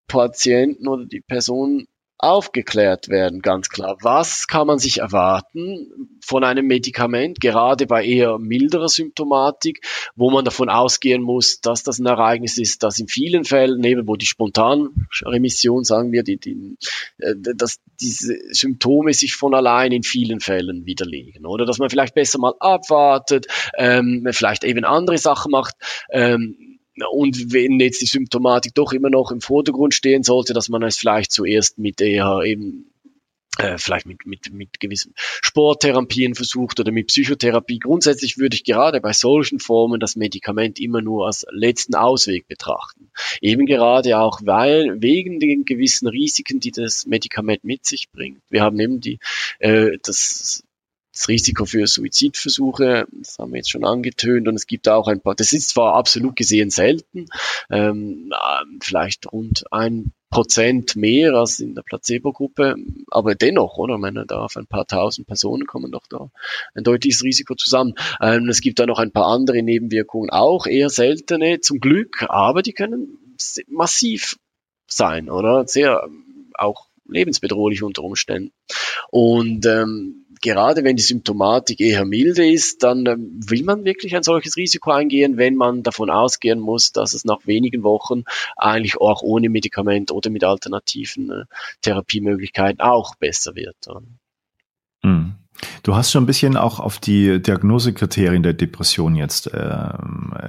Patienten 0.07 0.89
oder 0.89 1.07
die 1.07 1.21
Person 1.21 1.87
aufgeklärt 2.19 3.09
werden, 3.09 3.43
ganz 3.43 3.69
klar. 3.69 3.97
Was 4.03 4.49
kann 4.49 4.67
man 4.67 4.79
sich 4.79 4.99
erwarten 4.99 6.19
von 6.21 6.43
einem 6.43 6.67
Medikament, 6.67 7.41
gerade 7.41 7.87
bei 7.87 8.05
eher 8.05 8.39
milderer 8.39 8.89
Symptomatik, 8.89 9.87
wo 10.17 10.31
man 10.31 10.45
davon 10.45 10.69
ausgehen 10.69 11.23
muss, 11.23 11.61
dass 11.61 11.85
das 11.85 12.01
ein 12.01 12.07
Ereignis 12.07 12.59
ist, 12.59 12.83
das 12.83 12.99
in 12.99 13.07
vielen 13.07 13.45
Fällen, 13.45 13.83
eben 13.85 14.09
wo 14.09 14.17
die 14.17 14.27
Spontanremission, 14.27 15.85
sagen 15.85 16.11
wir, 16.11 16.25
die, 16.25 16.39
die, 16.39 16.77
äh, 17.19 17.35
dass 17.55 17.79
diese 18.01 18.37
Symptome 18.51 19.15
sich 19.15 19.37
von 19.37 19.55
allein 19.55 19.93
in 19.93 20.03
vielen 20.03 20.41
Fällen 20.41 20.87
widerlegen. 20.87 21.47
Oder 21.47 21.67
dass 21.67 21.79
man 21.79 21.89
vielleicht 21.89 22.15
besser 22.15 22.39
mal 22.41 22.55
abwartet, 22.59 23.47
ähm, 23.77 24.27
vielleicht 24.33 24.65
eben 24.65 24.85
andere 24.85 25.19
Sachen 25.19 25.53
macht. 25.53 25.77
Ähm, 26.11 26.68
und 27.11 27.53
wenn 27.53 27.81
jetzt 27.81 28.03
die 28.03 28.07
Symptomatik 28.07 28.75
doch 28.75 28.93
immer 28.93 29.11
noch 29.11 29.31
im 29.31 29.41
Vordergrund 29.41 29.95
stehen 29.95 30.23
sollte, 30.23 30.53
dass 30.53 30.69
man 30.69 30.83
es 30.83 30.97
vielleicht 30.97 31.33
zuerst 31.33 31.79
mit 31.79 32.01
eher 32.01 32.41
eben 32.45 32.91
äh, 33.59 33.77
vielleicht 33.77 34.07
mit, 34.07 34.25
mit, 34.25 34.53
mit 34.53 34.79
gewissen 34.81 35.15
Sporttherapien 35.17 36.35
versucht 36.35 36.79
oder 36.79 36.93
mit 36.93 37.09
Psychotherapie. 37.09 37.81
Grundsätzlich 37.81 38.39
würde 38.39 38.55
ich 38.55 38.65
gerade 38.65 39.01
bei 39.01 39.13
solchen 39.13 39.59
Formen 39.59 40.01
das 40.01 40.17
Medikament 40.17 40.79
immer 40.79 41.03
nur 41.03 41.27
als 41.27 41.45
letzten 41.51 41.97
Ausweg 41.97 42.47
betrachten. 42.47 43.11
Eben 43.41 43.67
gerade 43.67 44.19
auch, 44.19 44.41
weil 44.45 45.03
wegen 45.03 45.41
den 45.41 45.65
gewissen 45.65 46.07
Risiken, 46.07 46.61
die 46.61 46.71
das 46.71 47.07
Medikament 47.07 47.65
mit 47.65 47.85
sich 47.85 48.11
bringt. 48.11 48.43
Wir 48.49 48.63
haben 48.63 48.79
eben 48.79 49.01
die, 49.01 49.19
äh, 49.59 49.99
das 50.05 50.63
das 51.19 51.29
Risiko 51.29 51.65
für 51.65 51.87
Suizidversuche, 51.87 53.07
das 53.11 53.39
haben 53.39 53.53
wir 53.53 53.59
jetzt 53.59 53.71
schon 53.71 53.85
angetönt, 53.85 54.47
und 54.47 54.55
es 54.55 54.69
gibt 54.69 54.89
auch 54.89 55.09
ein 55.09 55.21
paar, 55.21 55.35
das 55.35 55.53
ist 55.53 55.71
zwar 55.71 55.95
absolut 55.95 56.37
gesehen 56.37 56.71
selten, 56.71 57.27
ähm, 57.71 58.33
vielleicht 58.81 59.31
rund 59.33 59.65
ein 59.73 60.13
Prozent 60.31 60.95
mehr 60.95 61.35
als 61.35 61.59
in 61.59 61.75
der 61.75 61.83
Placebo-Gruppe, 61.83 62.77
aber 63.11 63.35
dennoch, 63.35 63.79
oder? 63.79 63.97
Ich 63.97 64.27
da 64.29 64.43
auf 64.43 64.57
ein 64.57 64.67
paar 64.67 64.87
tausend 64.87 65.27
Personen 65.27 65.67
kommen 65.67 65.91
doch 65.91 66.07
da 66.09 66.31
ein 66.75 66.85
deutliches 66.85 67.25
Risiko 67.25 67.55
zusammen. 67.55 67.95
Ähm, 68.21 68.49
es 68.49 68.61
gibt 68.61 68.79
da 68.79 68.87
noch 68.87 68.99
ein 68.99 69.11
paar 69.11 69.27
andere 69.27 69.63
Nebenwirkungen, 69.63 70.31
auch 70.31 70.67
eher 70.67 70.91
seltene, 70.91 71.61
zum 71.61 71.81
Glück, 71.81 72.27
aber 72.29 72.63
die 72.63 72.75
können 72.75 73.19
massiv 73.67 74.37
sein, 74.87 75.31
oder? 75.31 75.67
Sehr 75.67 76.07
auch 76.55 76.89
lebensbedrohlich 77.09 77.83
unter 77.83 78.05
Umständen. 78.05 78.53
Und 79.11 79.65
ähm, 79.67 80.27
gerade 80.41 80.85
wenn 80.85 80.97
die 80.97 81.03
Symptomatik 81.03 81.81
eher 81.81 82.05
milde 82.05 82.49
ist, 82.51 82.83
dann 82.83 83.07
ähm, 83.07 83.41
will 83.47 83.65
man 83.65 83.85
wirklich 83.85 84.15
ein 84.17 84.23
solches 84.23 84.57
Risiko 84.57 84.91
eingehen, 84.91 85.37
wenn 85.37 85.57
man 85.57 85.83
davon 85.83 86.11
ausgehen 86.11 86.61
muss, 86.61 86.93
dass 86.93 87.15
es 87.15 87.25
nach 87.25 87.47
wenigen 87.47 87.83
Wochen 87.83 88.25
eigentlich 88.57 88.97
auch 88.97 89.23
ohne 89.23 89.49
Medikament 89.49 90.11
oder 90.11 90.31
mit 90.31 90.45
alternativen 90.45 91.31
äh, 91.31 91.45
Therapiemöglichkeiten 91.83 92.81
auch 92.81 93.15
besser 93.17 93.55
wird. 93.55 93.77
Mhm. 95.03 95.37
Du 95.83 95.97
hast 95.97 96.11
schon 96.11 96.23
ein 96.23 96.27
bisschen 96.27 96.57
auch 96.57 96.81
auf 96.81 96.99
die 96.99 97.43
Diagnosekriterien 97.43 98.43
der 98.43 98.53
Depression 98.53 99.17
jetzt 99.17 99.53
äh, 99.53 99.89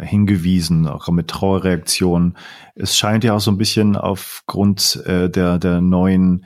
hingewiesen, 0.02 0.88
auch 0.88 1.08
mit 1.10 1.28
Trauerreaktionen. 1.28 2.38
Es 2.76 2.98
scheint 2.98 3.24
ja 3.24 3.36
auch 3.36 3.40
so 3.40 3.52
ein 3.52 3.58
bisschen 3.58 3.96
aufgrund 3.96 5.04
äh, 5.06 5.30
der, 5.30 5.58
der 5.58 5.82
neuen 5.82 6.46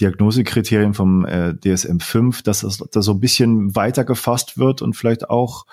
Diagnosekriterien 0.00 0.94
vom 0.94 1.24
äh, 1.24 1.54
DSM-5, 1.54 2.44
dass 2.44 2.60
das 2.60 2.78
da 2.78 3.02
so 3.02 3.12
ein 3.12 3.20
bisschen 3.20 3.74
weiter 3.74 4.04
gefasst 4.04 4.58
wird 4.58 4.82
und 4.82 4.94
vielleicht 4.94 5.28
auch 5.30 5.66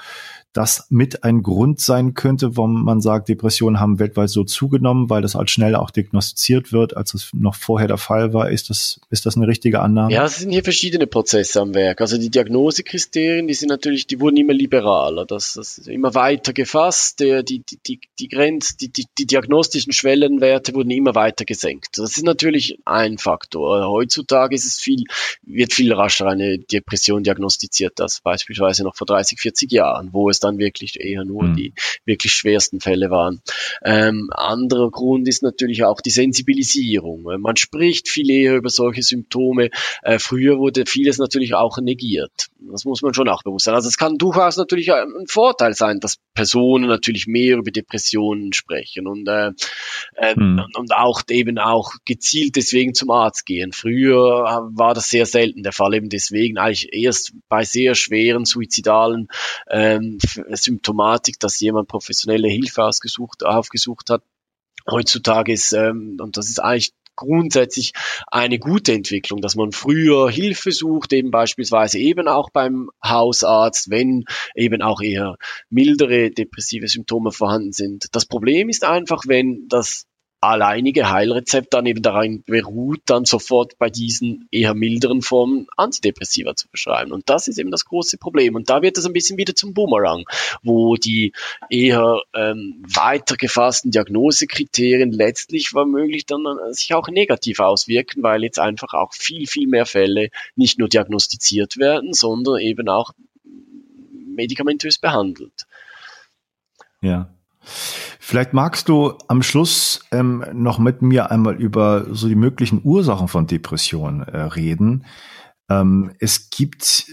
das 0.53 0.85
mit 0.89 1.23
ein 1.23 1.41
Grund 1.41 1.81
sein 1.81 2.13
könnte, 2.13 2.55
warum 2.55 2.85
man 2.85 3.01
sagt, 3.01 3.27
Depressionen 3.27 3.79
haben 3.79 3.99
weltweit 3.99 4.29
so 4.29 4.43
zugenommen, 4.43 5.09
weil 5.09 5.23
das 5.23 5.35
als 5.35 5.49
schneller 5.49 5.81
auch 5.81 5.89
diagnostiziert 5.89 6.71
wird, 6.71 6.95
als 6.95 7.15
es 7.15 7.29
noch 7.33 7.55
vorher 7.55 7.87
der 7.87 7.97
Fall 7.97 8.33
war. 8.33 8.51
Ist 8.51 8.69
das, 8.69 9.01
ist 9.09 9.25
das 9.25 9.35
eine 9.35 9.47
richtige 9.47 9.81
Annahme? 9.81 10.13
Ja, 10.13 10.25
es 10.25 10.37
sind 10.37 10.51
hier 10.51 10.63
verschiedene 10.63 11.07
Prozesse 11.07 11.59
am 11.59 11.73
Werk. 11.73 12.01
Also 12.01 12.19
die 12.19 12.29
Diagnosekriterien, 12.29 13.47
die 13.47 13.55
sind 13.55 13.69
natürlich, 13.69 14.05
die 14.05 14.19
wurden 14.19 14.37
immer 14.37 14.53
liberaler. 14.53 15.25
Das, 15.25 15.53
das 15.53 15.79
ist 15.79 15.87
immer 15.87 16.13
weiter 16.13 16.53
gefasst. 16.53 17.19
Die, 17.19 17.43
die, 17.43 17.63
die, 17.87 17.99
die 18.19 18.27
Grenz, 18.27 18.77
die, 18.77 18.89
die, 18.89 19.07
die 19.17 19.25
diagnostischen 19.25 19.91
Schwellenwerte 19.91 20.75
wurden 20.75 20.91
immer 20.91 21.15
weiter 21.15 21.45
gesenkt. 21.45 21.97
Das 21.97 22.15
ist 22.15 22.23
natürlich 22.23 22.77
ein 22.85 23.17
Faktor. 23.17 23.87
Heutzutage 23.89 24.53
ist 24.53 24.65
es 24.65 24.79
viel, 24.79 25.03
wird 25.41 25.73
viel 25.73 25.91
rascher 25.93 26.27
eine 26.27 26.59
Depression 26.59 27.23
diagnostiziert 27.23 27.99
als 27.99 28.21
beispielsweise 28.21 28.83
noch 28.83 28.95
vor 28.95 29.07
30, 29.07 29.39
40 29.39 29.71
Jahren, 29.71 30.09
wo 30.11 30.29
es 30.29 30.42
dann 30.43 30.57
wirklich 30.57 30.99
eher 30.99 31.25
nur 31.25 31.43
mhm. 31.43 31.55
die 31.55 31.73
wirklich 32.05 32.33
schwersten 32.33 32.79
Fälle 32.79 33.09
waren. 33.09 33.41
Ähm, 33.83 34.29
anderer 34.31 34.91
Grund 34.91 35.27
ist 35.27 35.43
natürlich 35.43 35.83
auch 35.83 36.01
die 36.01 36.09
Sensibilisierung. 36.09 37.23
Man 37.39 37.55
spricht 37.55 38.09
viel 38.09 38.29
eher 38.29 38.55
über 38.55 38.69
solche 38.69 39.01
Symptome. 39.01 39.69
Äh, 40.01 40.19
früher 40.19 40.57
wurde 40.57 40.85
vieles 40.85 41.17
natürlich 41.17 41.53
auch 41.53 41.77
negiert. 41.77 42.47
Das 42.71 42.85
muss 42.85 43.01
man 43.01 43.13
schon 43.13 43.29
auch 43.29 43.43
bewusst 43.43 43.65
sein. 43.65 43.75
Also 43.75 43.89
es 43.89 43.97
kann 43.97 44.17
durchaus 44.17 44.57
natürlich 44.57 44.91
ein 44.91 45.27
Vorteil 45.27 45.73
sein, 45.73 45.99
dass 45.99 46.17
Personen 46.33 46.87
natürlich 46.87 47.27
mehr 47.27 47.57
über 47.57 47.71
Depressionen 47.71 48.53
sprechen 48.53 49.07
und, 49.07 49.27
äh, 49.27 49.51
äh, 50.15 50.35
mhm. 50.35 50.63
und 50.75 50.93
auch 50.93 51.21
eben 51.29 51.57
auch 51.59 51.91
gezielt 52.05 52.55
deswegen 52.55 52.93
zum 52.93 53.11
Arzt 53.11 53.45
gehen. 53.45 53.71
Früher 53.71 54.69
war 54.73 54.93
das 54.93 55.09
sehr 55.09 55.25
selten 55.25 55.63
der 55.63 55.73
Fall, 55.73 55.93
eben 55.93 56.09
deswegen 56.09 56.57
eigentlich 56.57 56.93
erst 56.93 57.33
bei 57.49 57.63
sehr 57.63 57.95
schweren 57.95 58.45
suizidalen 58.45 59.27
ähm, 59.69 60.17
Symptomatik, 60.51 61.39
dass 61.39 61.59
jemand 61.59 61.87
professionelle 61.87 62.47
Hilfe 62.47 62.83
ausgesucht, 62.83 63.43
aufgesucht 63.43 64.09
hat. 64.09 64.23
Heutzutage 64.89 65.53
ist, 65.53 65.71
ähm, 65.73 66.17
und 66.19 66.37
das 66.37 66.49
ist 66.49 66.59
eigentlich 66.59 66.93
grundsätzlich 67.15 67.93
eine 68.27 68.59
gute 68.59 68.93
Entwicklung, 68.93 69.41
dass 69.41 69.55
man 69.55 69.71
früher 69.71 70.29
Hilfe 70.29 70.71
sucht, 70.71 71.13
eben 71.13 71.31
beispielsweise 71.31 71.99
eben 71.99 72.27
auch 72.27 72.49
beim 72.49 72.89
Hausarzt, 73.05 73.89
wenn 73.89 74.25
eben 74.55 74.81
auch 74.81 75.01
eher 75.01 75.37
mildere 75.69 76.31
depressive 76.31 76.87
Symptome 76.87 77.31
vorhanden 77.31 77.71
sind. 77.71 78.07
Das 78.13 78.25
Problem 78.25 78.69
ist 78.69 78.83
einfach, 78.83 79.23
wenn 79.27 79.67
das 79.67 80.05
alleinige 80.43 81.09
Heilrezept 81.09 81.73
dann 81.73 81.85
eben 81.85 82.01
daran 82.01 82.43
beruht, 82.45 83.01
dann 83.05 83.25
sofort 83.25 83.77
bei 83.77 83.89
diesen 83.89 84.47
eher 84.51 84.73
milderen 84.73 85.21
Formen 85.21 85.67
Antidepressiva 85.77 86.55
zu 86.55 86.67
beschreiben. 86.69 87.11
Und 87.11 87.29
das 87.29 87.47
ist 87.47 87.57
eben 87.57 87.71
das 87.71 87.85
große 87.85 88.17
Problem. 88.17 88.55
Und 88.55 88.69
da 88.69 88.81
wird 88.81 88.97
es 88.97 89.05
ein 89.05 89.13
bisschen 89.13 89.37
wieder 89.37 89.55
zum 89.55 89.73
Boomerang, 89.73 90.25
wo 90.61 90.95
die 90.95 91.33
eher 91.69 92.21
ähm, 92.33 92.83
weiter 92.87 93.35
gefassten 93.35 93.91
Diagnosekriterien 93.91 95.11
letztlich 95.11 95.73
womöglich 95.73 96.25
dann 96.25 96.45
äh, 96.45 96.73
sich 96.73 96.93
auch 96.93 97.07
negativ 97.07 97.59
auswirken, 97.59 98.23
weil 98.23 98.43
jetzt 98.43 98.59
einfach 98.59 98.93
auch 98.93 99.13
viel, 99.13 99.47
viel 99.47 99.67
mehr 99.67 99.85
Fälle 99.85 100.29
nicht 100.55 100.79
nur 100.79 100.89
diagnostiziert 100.89 101.77
werden, 101.77 102.13
sondern 102.13 102.59
eben 102.59 102.89
auch 102.89 103.11
medikamentös 104.35 104.97
behandelt. 104.97 105.67
Ja. 107.01 107.33
Vielleicht 107.63 108.53
magst 108.53 108.89
du 108.89 109.13
am 109.27 109.43
Schluss 109.43 110.01
ähm, 110.11 110.45
noch 110.53 110.79
mit 110.79 111.01
mir 111.01 111.31
einmal 111.31 111.55
über 111.55 112.05
so 112.11 112.27
die 112.27 112.35
möglichen 112.35 112.81
Ursachen 112.83 113.27
von 113.27 113.47
Depressionen 113.47 114.21
äh, 114.21 114.37
reden. 114.37 115.05
Ähm, 115.69 116.11
es 116.19 116.49
gibt, 116.49 117.05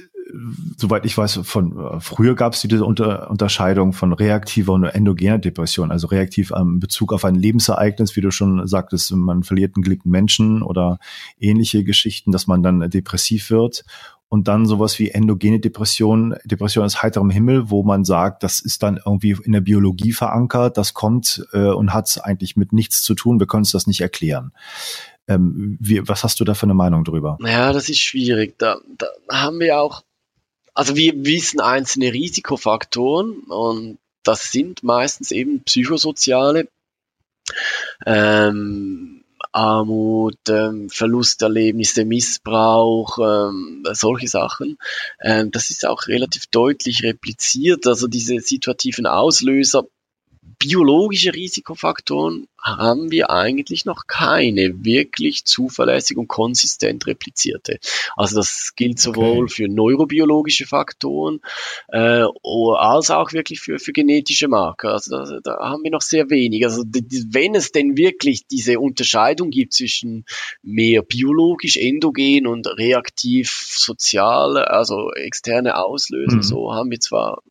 soweit 0.76 1.04
ich 1.04 1.16
weiß, 1.16 1.40
von 1.44 1.78
äh, 1.78 2.00
früher 2.00 2.34
gab 2.34 2.54
es 2.54 2.62
diese 2.62 2.84
Unter 2.84 3.30
Unterscheidung 3.30 3.92
von 3.92 4.12
reaktiver 4.12 4.72
und 4.72 4.84
endogener 4.84 5.38
Depression, 5.38 5.90
also 5.90 6.08
reaktiv 6.08 6.52
am 6.52 6.80
Bezug 6.80 7.12
auf 7.12 7.24
ein 7.24 7.34
Lebensereignis, 7.34 8.16
wie 8.16 8.20
du 8.20 8.30
schon 8.30 8.66
sagtest, 8.66 9.12
man 9.12 9.42
verliert 9.42 9.76
einen 9.76 9.82
geliebten 9.82 10.10
Menschen 10.10 10.62
oder 10.62 10.98
ähnliche 11.38 11.84
Geschichten, 11.84 12.32
dass 12.32 12.46
man 12.46 12.62
dann 12.62 12.90
depressiv 12.90 13.50
wird 13.50 13.84
und 14.30 14.46
dann 14.46 14.64
sowas 14.64 14.98
wie 15.00 15.10
endogene 15.10 15.58
Depression, 15.58 16.36
Depression 16.44 16.84
aus 16.84 17.02
heiterem 17.02 17.30
Himmel, 17.30 17.68
wo 17.68 17.82
man 17.82 18.04
sagt, 18.04 18.44
das 18.44 18.60
ist 18.60 18.82
dann 18.84 19.00
irgendwie 19.04 19.36
in 19.42 19.50
der 19.50 19.60
Biologie 19.60 20.12
verankert, 20.12 20.78
das 20.78 20.94
kommt 20.94 21.44
äh, 21.52 21.58
und 21.58 21.92
hat 21.92 22.20
eigentlich 22.22 22.56
mit 22.56 22.72
nichts 22.72 23.02
zu 23.02 23.14
tun, 23.14 23.40
wir 23.40 23.48
können 23.48 23.62
uns 23.62 23.72
das 23.72 23.88
nicht 23.88 24.00
erklären. 24.00 24.52
Ähm, 25.26 25.76
wie, 25.80 26.08
was 26.08 26.22
hast 26.22 26.38
du 26.38 26.44
da 26.44 26.54
für 26.54 26.62
eine 26.62 26.74
Meinung 26.74 27.02
drüber? 27.02 27.38
Ja, 27.44 27.72
das 27.72 27.88
ist 27.88 27.98
schwierig. 27.98 28.56
Da, 28.58 28.78
da 28.96 29.08
haben 29.28 29.58
wir 29.58 29.80
auch, 29.80 30.04
also 30.74 30.94
wir 30.94 31.12
wissen 31.24 31.60
einzelne 31.60 32.12
Risikofaktoren 32.12 33.32
und 33.48 33.98
das 34.22 34.52
sind 34.52 34.84
meistens 34.84 35.32
eben 35.32 35.64
psychosoziale. 35.64 36.68
Ähm, 38.06 39.19
Armut, 39.52 40.38
ähm, 40.48 40.88
Verlusterlebnisse, 40.90 42.04
Missbrauch, 42.04 43.18
ähm, 43.18 43.84
solche 43.92 44.28
Sachen. 44.28 44.78
Ähm, 45.22 45.50
das 45.50 45.70
ist 45.70 45.86
auch 45.86 46.06
relativ 46.06 46.46
deutlich 46.46 47.02
repliziert. 47.02 47.86
Also 47.86 48.06
diese 48.06 48.38
situativen 48.40 49.06
Auslöser 49.06 49.84
biologische 50.60 51.34
Risikofaktoren 51.34 52.46
haben 52.62 53.10
wir 53.10 53.30
eigentlich 53.30 53.86
noch 53.86 54.06
keine 54.06 54.84
wirklich 54.84 55.46
zuverlässig 55.46 56.18
und 56.18 56.28
konsistent 56.28 57.06
replizierte. 57.06 57.78
Also 58.14 58.36
das 58.36 58.74
gilt 58.76 59.00
sowohl 59.00 59.44
okay. 59.44 59.54
für 59.54 59.68
neurobiologische 59.68 60.66
Faktoren 60.66 61.40
äh, 61.88 62.24
als 62.76 63.10
auch 63.10 63.32
wirklich 63.32 63.60
für, 63.60 63.78
für 63.78 63.92
genetische 63.92 64.48
Marker. 64.48 64.92
Also 64.92 65.10
da, 65.10 65.40
da 65.42 65.58
haben 65.60 65.82
wir 65.82 65.90
noch 65.90 66.02
sehr 66.02 66.28
wenig. 66.28 66.64
Also 66.66 66.84
die, 66.84 67.24
wenn 67.30 67.54
es 67.54 67.72
denn 67.72 67.96
wirklich 67.96 68.46
diese 68.46 68.78
Unterscheidung 68.78 69.48
gibt 69.48 69.72
zwischen 69.72 70.26
mehr 70.62 71.02
biologisch, 71.02 71.78
endogen 71.78 72.46
und 72.46 72.66
reaktiv 72.66 73.50
sozial, 73.50 74.58
also 74.58 75.10
externe 75.12 75.76
Auslöser, 75.76 76.36
mhm. 76.36 76.42
so 76.42 76.74
haben 76.74 76.90
wir 76.90 77.00
zwar 77.00 77.42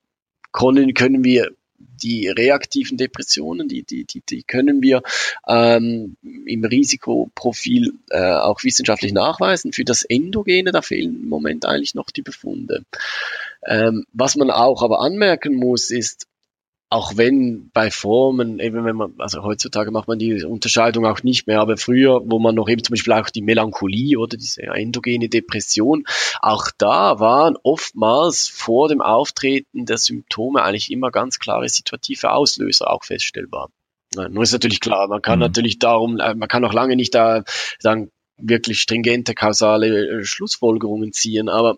können, 0.51 0.93
können 0.93 1.23
wir 1.23 1.51
die 1.99 2.27
reaktiven 2.27 2.97
Depressionen, 2.97 3.67
die, 3.67 3.83
die, 3.83 4.05
die, 4.05 4.21
die 4.21 4.43
können 4.43 4.81
wir 4.81 5.01
ähm, 5.47 6.15
im 6.21 6.65
Risikoprofil 6.65 7.93
äh, 8.09 8.33
auch 8.33 8.63
wissenschaftlich 8.63 9.13
nachweisen. 9.13 9.73
Für 9.73 9.85
das 9.85 10.03
Endogene, 10.03 10.71
da 10.71 10.81
fehlen 10.81 11.23
im 11.23 11.29
Moment 11.29 11.65
eigentlich 11.65 11.95
noch 11.95 12.09
die 12.09 12.21
Befunde. 12.21 12.85
Ähm, 13.65 14.05
was 14.13 14.35
man 14.35 14.49
auch 14.51 14.81
aber 14.81 15.01
anmerken 15.01 15.55
muss, 15.55 15.91
ist, 15.91 16.28
auch 16.91 17.17
wenn 17.17 17.69
bei 17.71 17.91
Formen, 17.91 18.59
eben 18.59 18.83
wenn 18.83 18.95
man, 18.95 19.13
also 19.19 19.43
heutzutage 19.43 19.91
macht 19.91 20.07
man 20.07 20.17
die 20.17 20.43
Unterscheidung 20.43 21.05
auch 21.05 21.21
nicht 21.21 21.45
mehr, 21.45 21.61
aber 21.61 21.77
früher, 21.77 22.21
wo 22.25 22.39
man 22.39 22.55
noch 22.55 22.67
eben 22.67 22.83
zum 22.83 22.93
Beispiel 22.93 23.13
auch 23.13 23.29
die 23.29 23.43
Melancholie 23.43 24.17
oder 24.17 24.37
diese 24.37 24.63
endogene 24.63 25.29
Depression, 25.29 26.05
auch 26.41 26.71
da 26.79 27.19
waren 27.19 27.57
oftmals 27.61 28.47
vor 28.47 28.89
dem 28.89 29.01
Auftreten 29.01 29.85
der 29.85 29.99
Symptome 29.99 30.63
eigentlich 30.63 30.91
immer 30.91 31.11
ganz 31.11 31.37
klare 31.37 31.69
situative 31.69 32.31
Auslöser 32.31 32.89
auch 32.89 33.03
feststellbar. 33.03 33.69
Nur 34.15 34.41
ist 34.41 34.53
natürlich 34.53 34.79
klar, 34.79 35.07
man 35.07 35.21
kann 35.21 35.37
mhm. 35.37 35.45
natürlich 35.45 35.77
darum, 35.77 36.19
äh, 36.19 36.33
man 36.33 36.49
kann 36.49 36.65
auch 36.65 36.73
lange 36.73 36.95
nicht 36.95 37.13
da 37.13 37.43
sagen, 37.77 38.09
wirklich 38.37 38.79
stringente 38.79 39.35
kausale 39.35 40.07
äh, 40.07 40.23
Schlussfolgerungen 40.23 41.13
ziehen, 41.13 41.49
aber 41.49 41.77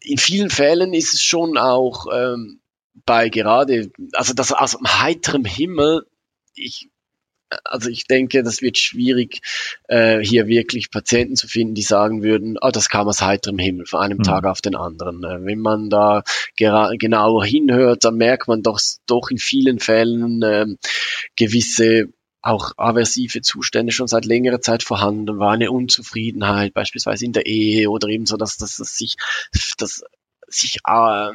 in 0.00 0.18
vielen 0.18 0.50
Fällen 0.50 0.92
ist 0.92 1.14
es 1.14 1.22
schon 1.22 1.56
auch 1.56 2.06
ähm, 2.12 2.61
bei 2.94 3.28
gerade, 3.28 3.90
also 4.12 4.34
das 4.34 4.52
aus 4.52 4.78
heiterem 4.84 5.44
Himmel, 5.44 6.06
ich 6.54 6.90
also 7.64 7.90
ich 7.90 8.06
denke, 8.06 8.42
das 8.42 8.62
wird 8.62 8.78
schwierig, 8.78 9.40
äh, 9.88 10.20
hier 10.20 10.46
wirklich 10.46 10.90
Patienten 10.90 11.36
zu 11.36 11.46
finden, 11.48 11.74
die 11.74 11.82
sagen 11.82 12.22
würden, 12.22 12.56
ah, 12.60 12.70
das 12.70 12.88
kam 12.88 13.08
aus 13.08 13.22
heiterem 13.22 13.58
Himmel 13.58 13.86
von 13.86 14.00
einem 14.00 14.18
mhm. 14.18 14.22
Tag 14.22 14.44
auf 14.44 14.60
den 14.60 14.74
anderen. 14.74 15.22
Äh, 15.22 15.44
wenn 15.44 15.58
man 15.58 15.90
da 15.90 16.22
genauer 16.56 17.44
hinhört, 17.44 18.04
dann 18.04 18.16
merkt 18.16 18.48
man 18.48 18.62
doch, 18.62 18.80
doch 19.06 19.30
in 19.30 19.38
vielen 19.38 19.80
Fällen 19.80 20.42
äh, 20.42 20.66
gewisse 21.36 22.08
auch 22.44 22.72
aversive 22.76 23.40
Zustände 23.40 23.92
schon 23.92 24.08
seit 24.08 24.24
längerer 24.24 24.60
Zeit 24.60 24.82
vorhanden 24.82 25.38
war, 25.38 25.52
eine 25.52 25.70
Unzufriedenheit 25.70 26.74
beispielsweise 26.74 27.24
in 27.24 27.32
der 27.32 27.46
Ehe 27.46 27.88
oder 27.88 28.08
eben 28.08 28.26
so, 28.26 28.36
dass, 28.36 28.56
dass, 28.56 28.78
dass 28.78 28.98
sich, 28.98 29.16
dass 29.78 30.02
sich 30.48 30.78
äh, 30.84 31.30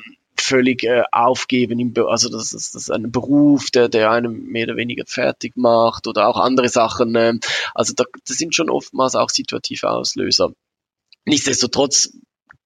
völlig 0.48 0.84
äh, 0.84 1.04
aufgeben, 1.12 1.80
im 1.80 1.94
also 2.08 2.30
das 2.30 2.54
ist, 2.54 2.76
das 2.76 2.84
ist 2.84 2.92
ein 2.92 3.12
Beruf, 3.12 3.70
der, 3.72 3.90
der 3.90 4.12
einem 4.12 4.46
mehr 4.48 4.66
oder 4.66 4.78
weniger 4.78 5.04
fertig 5.06 5.56
macht 5.58 6.08
oder 6.08 6.28
auch 6.28 6.38
andere 6.38 6.70
Sachen. 6.70 7.16
Äh, 7.16 7.34
also 7.74 7.94
da, 7.96 8.06
das 8.28 8.38
sind 8.38 8.56
schon 8.56 8.70
oftmals 8.70 9.16
auch 9.16 9.30
situative 9.30 9.90
Auslöser. 9.90 10.54
Nichtsdestotrotz 11.26 12.10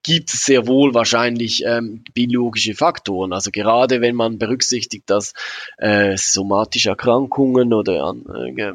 gibt 0.04 0.34
es 0.34 0.46
sehr 0.46 0.68
wohl 0.68 0.94
wahrscheinlich 0.94 1.64
ähm, 1.66 2.04
biologische 2.14 2.74
Faktoren. 2.74 3.34
Also 3.34 3.52
gerade 3.52 4.02
wenn 4.02 4.16
man 4.16 4.38
berücksichtigt, 4.38 5.10
dass 5.10 5.34
äh, 5.78 6.18
somatische 6.18 6.90
Erkrankungen 6.90 7.74
oder 7.74 8.16
äh, 8.58 8.74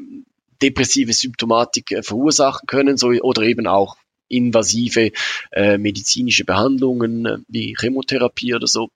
depressive 0.62 1.12
Symptomatik 1.12 1.92
äh, 1.92 2.02
verursachen 2.02 2.66
können, 2.66 2.96
so, 2.96 3.08
oder 3.08 3.42
eben 3.42 3.66
auch 3.66 3.96
invasive 4.28 5.12
äh, 5.52 5.78
medizinische 5.78 6.44
Behandlungen 6.44 7.26
äh, 7.26 7.38
wie 7.48 7.76
Chemotherapie 7.78 8.54
oder 8.54 8.66
so. 8.66 8.88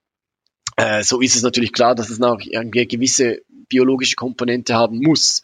Äh, 0.80 1.02
so 1.02 1.20
ist 1.20 1.36
es 1.36 1.42
natürlich 1.42 1.72
klar, 1.72 1.94
dass 1.94 2.08
es 2.08 2.18
noch 2.18 2.40
eine 2.54 2.70
gewisse 2.70 3.42
biologische 3.68 4.16
Komponente 4.16 4.74
haben 4.74 5.00
muss. 5.00 5.42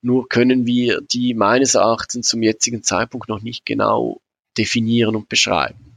Nur 0.00 0.28
können 0.28 0.64
wir 0.66 1.00
die 1.00 1.34
meines 1.34 1.74
Erachtens 1.74 2.28
zum 2.28 2.42
jetzigen 2.42 2.82
Zeitpunkt 2.82 3.28
noch 3.28 3.42
nicht 3.42 3.66
genau 3.66 4.20
definieren 4.56 5.16
und 5.16 5.28
beschreiben. 5.28 5.89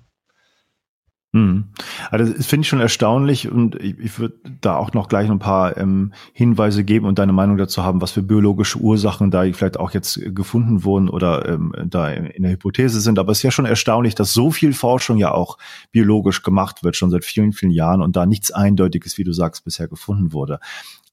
Hm. 1.33 1.63
Also 2.11 2.31
das 2.31 2.45
finde 2.45 2.61
ich 2.61 2.67
schon 2.67 2.79
erstaunlich 2.79 3.51
und 3.51 3.75
ich, 3.81 3.97
ich 3.97 4.19
würde 4.19 4.35
da 4.61 4.75
auch 4.75 4.93
noch 4.93 5.07
gleich 5.07 5.31
ein 5.31 5.39
paar 5.39 5.75
ähm, 5.77 6.13
Hinweise 6.31 6.83
geben 6.83 7.07
und 7.07 7.17
deine 7.17 7.33
Meinung 7.33 7.57
dazu 7.57 7.83
haben, 7.83 8.01
was 8.01 8.11
für 8.11 8.21
biologische 8.21 8.77
Ursachen 8.77 9.31
da 9.31 9.41
vielleicht 9.51 9.79
auch 9.79 9.91
jetzt 9.91 10.21
gefunden 10.35 10.83
wurden 10.83 11.09
oder 11.09 11.49
ähm, 11.49 11.73
da 11.85 12.09
in 12.09 12.43
der 12.43 12.51
Hypothese 12.51 13.01
sind. 13.01 13.17
Aber 13.17 13.31
es 13.31 13.39
ist 13.39 13.43
ja 13.43 13.51
schon 13.51 13.65
erstaunlich, 13.65 14.13
dass 14.13 14.31
so 14.31 14.51
viel 14.51 14.73
Forschung 14.73 15.17
ja 15.17 15.31
auch 15.31 15.57
biologisch 15.91 16.43
gemacht 16.43 16.83
wird, 16.83 16.95
schon 16.95 17.09
seit 17.09 17.25
vielen, 17.25 17.51
vielen 17.51 17.71
Jahren 17.71 18.03
und 18.03 18.15
da 18.15 18.27
nichts 18.27 18.51
Eindeutiges, 18.51 19.17
wie 19.17 19.23
du 19.23 19.33
sagst, 19.33 19.65
bisher 19.65 19.87
gefunden 19.87 20.33
wurde. 20.33 20.59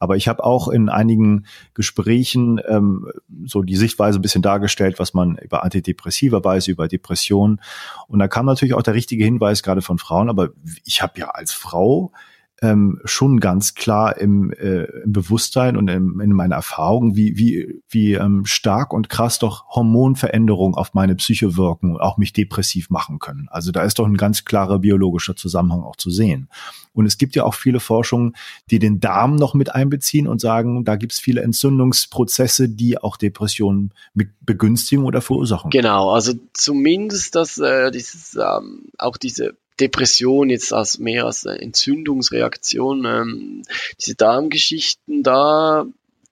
Aber 0.01 0.17
ich 0.17 0.27
habe 0.29 0.43
auch 0.43 0.67
in 0.69 0.89
einigen 0.89 1.45
Gesprächen 1.75 2.61
ähm, 2.67 3.07
so 3.45 3.63
die 3.63 3.77
Sichtweise 3.77 4.19
ein 4.19 4.23
bisschen 4.23 4.43
dargestellt, 4.43 4.99
was 4.99 5.15
man 5.15 5.37
über 5.37 5.63
Antidepressiva 5.63 6.43
weiß, 6.43 6.69
über 6.69 6.89
Depressionen. 6.89 7.61
Und 8.09 8.19
da 8.19 8.27
kam 8.27 8.47
natürlich 8.47 8.75
auch 8.75 8.83
der 8.83 8.95
richtige 8.95 9.25
Hinweis 9.25 9.63
gerade 9.63 9.83
von 9.83 9.99
Frauen. 9.99 10.31
Aber 10.31 10.49
ich 10.85 11.03
habe 11.03 11.21
ja 11.21 11.29
als 11.29 11.53
Frau 11.53 12.13
ähm, 12.63 13.01
schon 13.05 13.41
ganz 13.41 13.75
klar 13.75 14.19
im, 14.19 14.53
äh, 14.53 14.85
im 15.03 15.13
Bewusstsein 15.13 15.77
und 15.77 15.89
im, 15.89 16.21
in 16.21 16.33
meiner 16.33 16.57
Erfahrung, 16.57 17.17
wie, 17.17 17.39
wie, 17.39 17.83
wie 17.89 18.15
ähm, 18.15 18.45
stark 18.45 18.93
und 18.93 19.09
krass 19.09 19.39
doch 19.39 19.67
Hormonveränderungen 19.69 20.75
auf 20.75 20.93
meine 20.93 21.15
Psyche 21.15 21.57
wirken 21.57 21.93
und 21.93 22.01
auch 22.01 22.19
mich 22.19 22.33
depressiv 22.33 22.91
machen 22.91 23.19
können. 23.19 23.49
Also 23.51 23.73
da 23.73 23.83
ist 23.83 23.99
doch 23.99 24.07
ein 24.07 24.17
ganz 24.17 24.45
klarer 24.45 24.81
biologischer 24.81 25.37
Zusammenhang 25.37 25.83
auch 25.83 25.97
zu 25.97 26.11
sehen. 26.11 26.49
Und 26.93 27.07
es 27.07 27.19
gibt 27.19 27.37
ja 27.37 27.45
auch 27.45 27.55
viele 27.55 27.81
Forschungen, 27.81 28.35
die 28.71 28.79
den 28.79 29.01
Darm 29.01 29.37
noch 29.37 29.55
mit 29.55 29.75
einbeziehen 29.75 30.27
und 30.27 30.41
sagen, 30.41 30.85
da 30.85 30.97
gibt 30.97 31.13
es 31.13 31.21
viele 31.21 31.43
Entzündungsprozesse, 31.43 32.69
die 32.69 32.99
auch 32.99 33.17
Depressionen 33.17 33.95
mit 34.13 34.31
begünstigen 34.41 35.05
oder 35.05 35.21
verursachen. 35.21 35.71
Genau, 35.71 36.11
also 36.11 36.35
zumindest 36.53 37.37
dass 37.37 37.59
äh, 37.59 37.91
dieses, 37.91 38.35
ähm, 38.35 38.89
auch 38.99 39.17
diese 39.17 39.57
Depression 39.81 40.51
jetzt 40.51 40.73
als 40.73 40.99
mehr 40.99 41.25
als 41.25 41.45
Entzündungsreaktion. 41.45 43.05
Ähm, 43.05 43.63
diese 44.01 44.15
Darmgeschichten 44.15 45.23
da, 45.23 45.87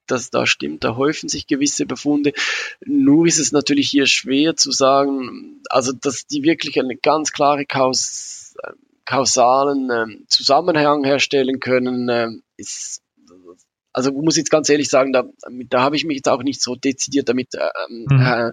das 0.07 0.31
da 0.31 0.47
stimmt, 0.47 0.85
da 0.85 0.97
häufen 0.97 1.29
sich 1.29 1.47
gewisse 1.47 1.87
Befunde. 1.87 2.33
Nur 2.85 3.27
ist 3.27 3.39
es 3.39 3.53
natürlich 3.53 3.91
hier 3.91 4.07
schwer 4.07 4.57
zu 4.57 4.71
sagen, 4.71 5.63
also 5.71 5.93
dass 5.93 6.27
die 6.27 6.43
wirklich 6.43 6.79
eine 6.79 6.97
ganz 6.97 7.33
klare 7.33 7.67
Kaus, 7.67 8.55
kausalen 9.05 9.91
ähm, 9.91 10.25
Zusammenhang 10.29 11.05
herstellen 11.05 11.61
können, 11.61 12.09
ähm, 12.11 12.43
ist 12.57 13.03
also 13.99 14.13
muss 14.13 14.37
jetzt 14.37 14.51
ganz 14.51 14.69
ehrlich 14.69 14.89
sagen, 14.89 15.13
da, 15.13 15.25
da 15.69 15.81
habe 15.83 15.97
ich 15.97 16.05
mich 16.05 16.19
jetzt 16.19 16.29
auch 16.29 16.45
nicht 16.45 16.63
so 16.63 16.77
dezidiert 16.77 17.29
damit 17.29 17.49
ähm, 17.55 18.07
mhm. 18.09 18.21
äh, 18.21 18.53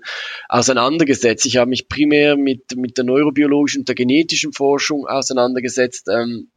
auseinandergesetzt. 0.49 1.45
Ich 1.45 1.57
habe 1.57 1.69
mich 1.69 1.87
primär 1.87 2.35
mit, 2.35 2.75
mit 2.75 2.97
der 2.97 3.05
neurobiologischen 3.05 3.81
und 3.81 3.87
der 3.87 3.95
genetischen 3.95 4.53
Forschung 4.53 5.05
auseinandergesetzt. 5.05 6.07
Ähm, 6.11 6.49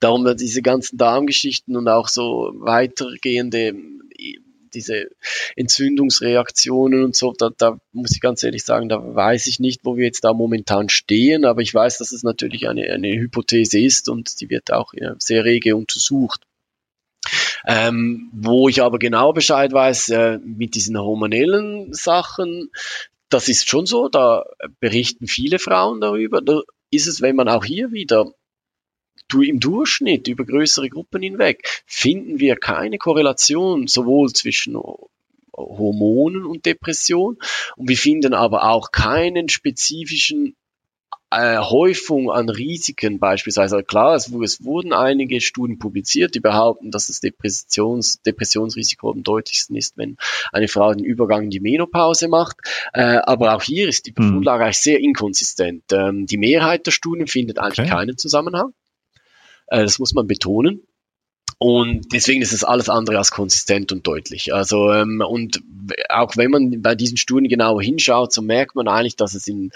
darum 0.00 0.26
diese 0.38 0.62
ganzen 0.62 0.96
Darmgeschichten 0.96 1.76
und 1.76 1.86
auch 1.88 2.08
so 2.08 2.52
weitergehende 2.54 3.74
diese 4.72 5.08
Entzündungsreaktionen 5.56 7.04
und 7.04 7.16
so, 7.16 7.34
da, 7.36 7.50
da 7.58 7.78
muss 7.92 8.12
ich 8.12 8.20
ganz 8.20 8.42
ehrlich 8.44 8.64
sagen, 8.64 8.88
da 8.88 9.14
weiß 9.14 9.48
ich 9.48 9.58
nicht, 9.58 9.80
wo 9.84 9.96
wir 9.96 10.04
jetzt 10.04 10.22
da 10.22 10.32
momentan 10.32 10.88
stehen, 10.88 11.44
aber 11.44 11.60
ich 11.60 11.74
weiß, 11.74 11.98
dass 11.98 12.12
es 12.12 12.22
natürlich 12.22 12.68
eine, 12.68 12.84
eine 12.84 13.08
Hypothese 13.08 13.80
ist 13.80 14.08
und 14.08 14.40
die 14.40 14.48
wird 14.48 14.72
auch 14.72 14.94
ja, 14.94 15.16
sehr 15.18 15.44
rege 15.44 15.74
untersucht. 15.74 16.46
Ähm, 17.66 18.30
wo 18.32 18.68
ich 18.68 18.82
aber 18.82 18.98
genau 18.98 19.32
Bescheid 19.32 19.72
weiß, 19.72 20.08
äh, 20.10 20.38
mit 20.38 20.74
diesen 20.74 20.98
hormonellen 20.98 21.92
Sachen, 21.92 22.70
das 23.28 23.48
ist 23.48 23.68
schon 23.68 23.86
so, 23.86 24.08
da 24.08 24.44
berichten 24.80 25.26
viele 25.26 25.58
Frauen 25.58 26.00
darüber. 26.00 26.40
Da 26.40 26.62
ist 26.90 27.06
es, 27.06 27.22
wenn 27.22 27.36
man 27.36 27.48
auch 27.48 27.64
hier 27.64 27.92
wieder 27.92 28.32
du 29.28 29.42
im 29.42 29.60
Durchschnitt 29.60 30.28
über 30.28 30.44
größere 30.44 30.88
Gruppen 30.88 31.22
hinweg 31.22 31.82
finden 31.86 32.40
wir 32.40 32.56
keine 32.56 32.98
Korrelation 32.98 33.86
sowohl 33.86 34.32
zwischen 34.32 34.76
Hormonen 35.56 36.44
und 36.44 36.66
Depression 36.66 37.38
und 37.76 37.88
wir 37.88 37.96
finden 37.96 38.34
aber 38.34 38.64
auch 38.64 38.90
keinen 38.90 39.48
spezifischen 39.48 40.56
äh, 41.30 41.58
Häufung 41.58 42.30
an 42.30 42.48
Risiken 42.48 43.18
beispielsweise. 43.20 43.82
Klar, 43.84 44.16
es, 44.16 44.32
es, 44.42 44.64
wurden 44.64 44.92
einige 44.92 45.40
Studien 45.40 45.78
publiziert, 45.78 46.34
die 46.34 46.40
behaupten, 46.40 46.90
dass 46.90 47.06
das 47.06 47.20
Depressions, 47.20 48.20
Depressionsrisiko 48.22 49.10
am 49.12 49.22
deutlichsten 49.22 49.76
ist, 49.76 49.96
wenn 49.96 50.16
eine 50.52 50.68
Frau 50.68 50.92
den 50.92 51.04
Übergang 51.04 51.44
in 51.44 51.50
die 51.50 51.60
Menopause 51.60 52.28
macht. 52.28 52.56
Äh, 52.92 53.18
aber 53.22 53.54
auch 53.54 53.62
hier 53.62 53.88
ist 53.88 54.06
die 54.06 54.10
hm. 54.10 54.14
Befundlage 54.16 54.64
eigentlich 54.64 54.80
sehr 54.80 54.98
inkonsistent. 54.98 55.84
Ähm, 55.92 56.26
die 56.26 56.38
Mehrheit 56.38 56.86
der 56.86 56.92
Studien 56.92 57.28
findet 57.28 57.58
eigentlich 57.58 57.80
okay. 57.80 57.90
keinen 57.90 58.18
Zusammenhang. 58.18 58.72
Äh, 59.68 59.82
das 59.82 59.98
muss 59.98 60.12
man 60.12 60.26
betonen. 60.26 60.82
Und 61.62 62.14
deswegen 62.14 62.40
ist 62.40 62.54
es 62.54 62.64
alles 62.64 62.88
andere 62.88 63.18
als 63.18 63.32
konsistent 63.32 63.92
und 63.92 64.06
deutlich. 64.06 64.54
Also 64.54 64.90
ähm, 64.92 65.22
und 65.24 65.62
auch 66.08 66.38
wenn 66.38 66.50
man 66.50 66.80
bei 66.80 66.94
diesen 66.94 67.18
Studien 67.18 67.50
genauer 67.50 67.82
hinschaut, 67.82 68.32
so 68.32 68.40
merkt 68.40 68.74
man 68.76 68.88
eigentlich, 68.88 69.14
dass 69.14 69.34
es 69.34 69.46
in 69.46 69.70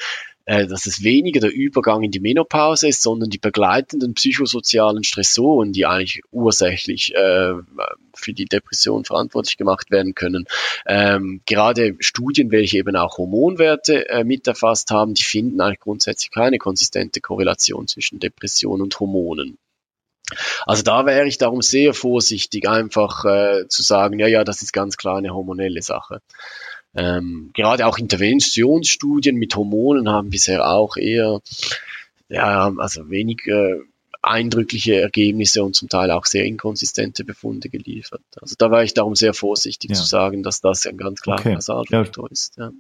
dass 0.47 0.87
es 0.87 1.03
weniger 1.03 1.41
der 1.41 1.53
Übergang 1.53 2.03
in 2.03 2.11
die 2.11 2.21
Menopause 2.21 2.89
ist, 2.89 3.03
sondern 3.03 3.31
die 3.31 3.39
begleitenden 3.39 4.15
psychosozialen 4.15 5.05
Stressoren, 5.05 5.73
die 5.73 5.87
eigentlich 5.87 6.23
ursächlich 6.31 7.15
äh, 7.15 7.55
für 8.15 8.33
die 8.33 8.45
Depression 8.45 9.05
verantwortlich 9.05 9.57
gemacht 9.57 9.91
werden 9.91 10.15
können. 10.15 10.47
Ähm, 10.87 11.41
gerade 11.47 11.97
Studien, 12.01 12.51
welche 12.51 12.79
eben 12.79 12.97
auch 12.97 13.19
Hormonwerte 13.19 14.09
äh, 14.09 14.25
mit 14.25 14.47
erfasst 14.47 14.91
haben, 14.91 15.15
die 15.15 15.25
finden 15.25 15.61
eigentlich 15.61 15.81
grundsätzlich 15.81 16.31
keine 16.31 16.59
konsistente 16.59 17.21
Korrelation 17.21 17.89
zwischen 17.89 18.19
Depression 18.19 18.83
und 18.83 18.99
Hormonen. 19.01 19.59
Also 20.67 20.83
da 20.83 21.05
wäre 21.07 21.27
ich 21.27 21.39
darum 21.39 21.61
sehr 21.61 21.93
vorsichtig, 21.93 22.69
einfach 22.69 23.25
äh, 23.25 23.69
zu 23.69 23.83
sagen, 23.83 24.19
ja, 24.19 24.27
ja, 24.27 24.45
das 24.45 24.63
ist 24.63 24.73
ganz 24.73 24.97
klar 24.97 25.19
eine 25.19 25.35
hormonelle 25.35 25.83
Sache. 25.83 26.21
Ähm, 26.97 27.51
gerade 27.55 27.87
auch 27.87 27.99
Interventionsstudien 27.99 29.37
mit 29.37 29.57
Hormonen 29.57 30.09
haben 30.09 30.31
bisher 30.31 30.71
auch 30.71 30.97
eher, 30.97 31.41
ja, 32.29 32.73
also 32.77 33.11
wenig 33.11 33.47
äh, 33.47 33.81
eindrückliche 34.23 35.01
Ergebnisse 35.01 35.63
und 35.63 35.75
zum 35.75 35.89
Teil 35.89 36.11
auch 36.11 36.25
sehr 36.25 36.47
inkonsistente 36.47 37.25
Befunde 37.25 37.69
geliefert. 37.69 38.23
Also 38.41 38.55
da 38.59 38.71
war 38.71 38.83
ich 38.83 38.95
darum 38.95 39.15
sehr 39.15 39.35
vorsichtig 39.35 39.91
ja. 39.91 39.97
zu 39.97 40.05
sagen, 40.05 40.43
dass 40.43 40.61
das 40.61 40.87
ein 40.87 40.97
ganz 40.97 41.21
klarer 41.21 41.41
okay. 41.41 41.55
Kausalfaktor 41.55 42.25
ja. 42.29 42.33
ist. 42.33 42.57
Ja. 42.57 42.71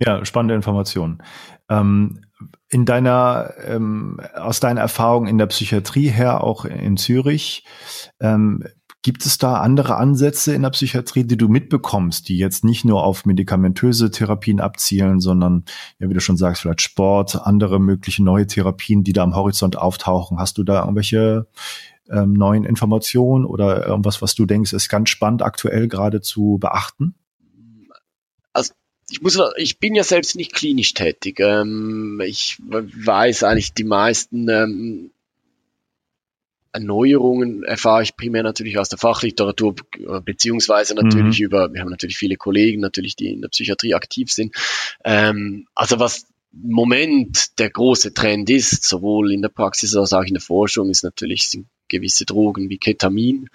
Ja, 0.00 0.24
spannende 0.24 0.56
Information. 0.56 1.22
Ähm, 1.68 2.24
in 2.68 2.84
deiner, 2.84 3.54
ähm, 3.64 4.20
aus 4.34 4.58
deiner 4.58 4.80
Erfahrung 4.80 5.28
in 5.28 5.38
der 5.38 5.46
Psychiatrie 5.46 6.08
her, 6.08 6.42
auch 6.42 6.64
in 6.64 6.96
Zürich, 6.96 7.64
ähm, 8.20 8.64
Gibt 9.04 9.26
es 9.26 9.36
da 9.36 9.56
andere 9.58 9.96
Ansätze 9.96 10.54
in 10.54 10.62
der 10.62 10.70
Psychiatrie, 10.70 11.24
die 11.24 11.36
du 11.36 11.48
mitbekommst, 11.48 12.26
die 12.26 12.38
jetzt 12.38 12.64
nicht 12.64 12.86
nur 12.86 13.04
auf 13.04 13.26
medikamentöse 13.26 14.10
Therapien 14.10 14.60
abzielen, 14.60 15.20
sondern, 15.20 15.66
ja, 15.98 16.08
wie 16.08 16.14
du 16.14 16.20
schon 16.20 16.38
sagst, 16.38 16.62
vielleicht 16.62 16.80
Sport, 16.80 17.36
andere 17.36 17.78
mögliche 17.78 18.24
neue 18.24 18.46
Therapien, 18.46 19.04
die 19.04 19.12
da 19.12 19.22
am 19.22 19.36
Horizont 19.36 19.76
auftauchen? 19.76 20.38
Hast 20.38 20.56
du 20.56 20.64
da 20.64 20.80
irgendwelche 20.80 21.46
ähm, 22.08 22.32
neuen 22.32 22.64
Informationen 22.64 23.44
oder 23.44 23.86
irgendwas, 23.86 24.22
was 24.22 24.34
du 24.34 24.46
denkst, 24.46 24.72
ist 24.72 24.88
ganz 24.88 25.10
spannend 25.10 25.42
aktuell 25.42 25.86
gerade 25.86 26.22
zu 26.22 26.56
beachten? 26.58 27.14
Also 28.54 28.72
ich 29.10 29.20
muss, 29.20 29.38
ich 29.58 29.78
bin 29.80 29.94
ja 29.94 30.02
selbst 30.02 30.34
nicht 30.34 30.54
klinisch 30.54 30.94
tätig. 30.94 31.40
Ähm, 31.40 32.22
ich 32.24 32.56
weiß 32.58 33.42
eigentlich 33.42 33.74
die 33.74 33.84
meisten 33.84 34.48
ähm, 34.48 35.10
Erneuerungen 36.74 37.62
erfahre 37.62 38.02
ich 38.02 38.16
primär 38.16 38.42
natürlich 38.42 38.78
aus 38.78 38.88
der 38.88 38.98
Fachliteratur, 38.98 39.76
beziehungsweise 40.24 40.94
natürlich 40.94 41.38
mhm. 41.38 41.44
über, 41.46 41.72
wir 41.72 41.80
haben 41.80 41.90
natürlich 41.90 42.16
viele 42.16 42.36
Kollegen, 42.36 42.80
natürlich, 42.80 43.14
die 43.14 43.32
in 43.32 43.40
der 43.40 43.48
Psychiatrie 43.48 43.94
aktiv 43.94 44.30
sind. 44.32 44.54
Ähm, 45.04 45.66
also 45.74 46.00
was 46.00 46.26
im 46.52 46.70
Moment 46.70 47.58
der 47.58 47.70
große 47.70 48.12
Trend 48.12 48.50
ist, 48.50 48.84
sowohl 48.84 49.32
in 49.32 49.42
der 49.42 49.48
Praxis 49.48 49.96
als 49.96 50.12
auch 50.12 50.24
in 50.24 50.34
der 50.34 50.42
Forschung, 50.42 50.90
ist 50.90 51.04
natürlich 51.04 51.48
sind 51.48 51.66
gewisse 51.88 52.24
Drogen 52.24 52.70
wie 52.70 52.78
Ketamin 52.78 53.48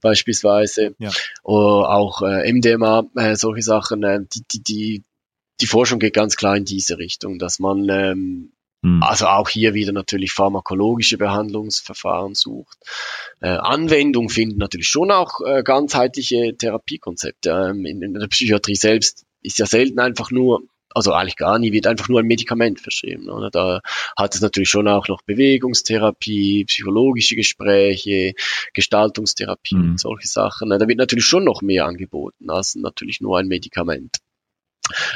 beispielsweise, 0.00 0.94
ja. 0.98 1.10
oder 1.42 1.90
auch 1.90 2.22
äh, 2.22 2.50
MDMA, 2.52 3.06
äh, 3.16 3.36
solche 3.36 3.62
Sachen, 3.62 4.02
äh, 4.02 4.20
die, 4.34 4.42
die, 4.50 4.62
die, 4.62 5.04
die 5.60 5.66
Forschung 5.66 5.98
geht 5.98 6.14
ganz 6.14 6.36
klar 6.36 6.56
in 6.56 6.64
diese 6.64 6.98
Richtung, 6.98 7.38
dass 7.38 7.58
man 7.58 7.88
ähm, 7.88 8.52
hm. 8.84 9.02
Also 9.02 9.26
auch 9.28 9.48
hier 9.48 9.72
wieder 9.72 9.92
natürlich 9.92 10.32
pharmakologische 10.32 11.16
Behandlungsverfahren 11.16 12.34
sucht. 12.34 12.76
Äh, 13.40 13.48
Anwendung 13.48 14.28
finden 14.28 14.58
natürlich 14.58 14.88
schon 14.88 15.10
auch 15.10 15.40
äh, 15.40 15.62
ganzheitliche 15.62 16.54
Therapiekonzepte. 16.54 17.70
Ähm, 17.70 17.86
in, 17.86 18.02
in, 18.02 18.12
der 18.12 18.28
Psychiatrie 18.28 18.74
selbst 18.74 19.24
ist 19.40 19.58
ja 19.58 19.64
selten 19.64 20.00
einfach 20.00 20.30
nur, 20.30 20.64
also 20.90 21.14
eigentlich 21.14 21.36
gar 21.36 21.58
nie, 21.58 21.72
wird 21.72 21.86
einfach 21.86 22.10
nur 22.10 22.20
ein 22.20 22.26
Medikament 22.26 22.78
verschrieben. 22.78 23.30
Oder? 23.30 23.48
Da 23.48 23.80
hat 24.18 24.34
es 24.34 24.42
natürlich 24.42 24.68
schon 24.68 24.86
auch 24.86 25.08
noch 25.08 25.22
Bewegungstherapie, 25.22 26.66
psychologische 26.66 27.36
Gespräche, 27.36 28.34
Gestaltungstherapie 28.74 29.76
hm. 29.76 29.90
und 29.92 30.00
solche 30.00 30.28
Sachen. 30.28 30.68
Da 30.68 30.86
wird 30.86 30.98
natürlich 30.98 31.24
schon 31.24 31.44
noch 31.44 31.62
mehr 31.62 31.86
angeboten 31.86 32.50
als 32.50 32.74
natürlich 32.74 33.22
nur 33.22 33.38
ein 33.38 33.48
Medikament. 33.48 34.18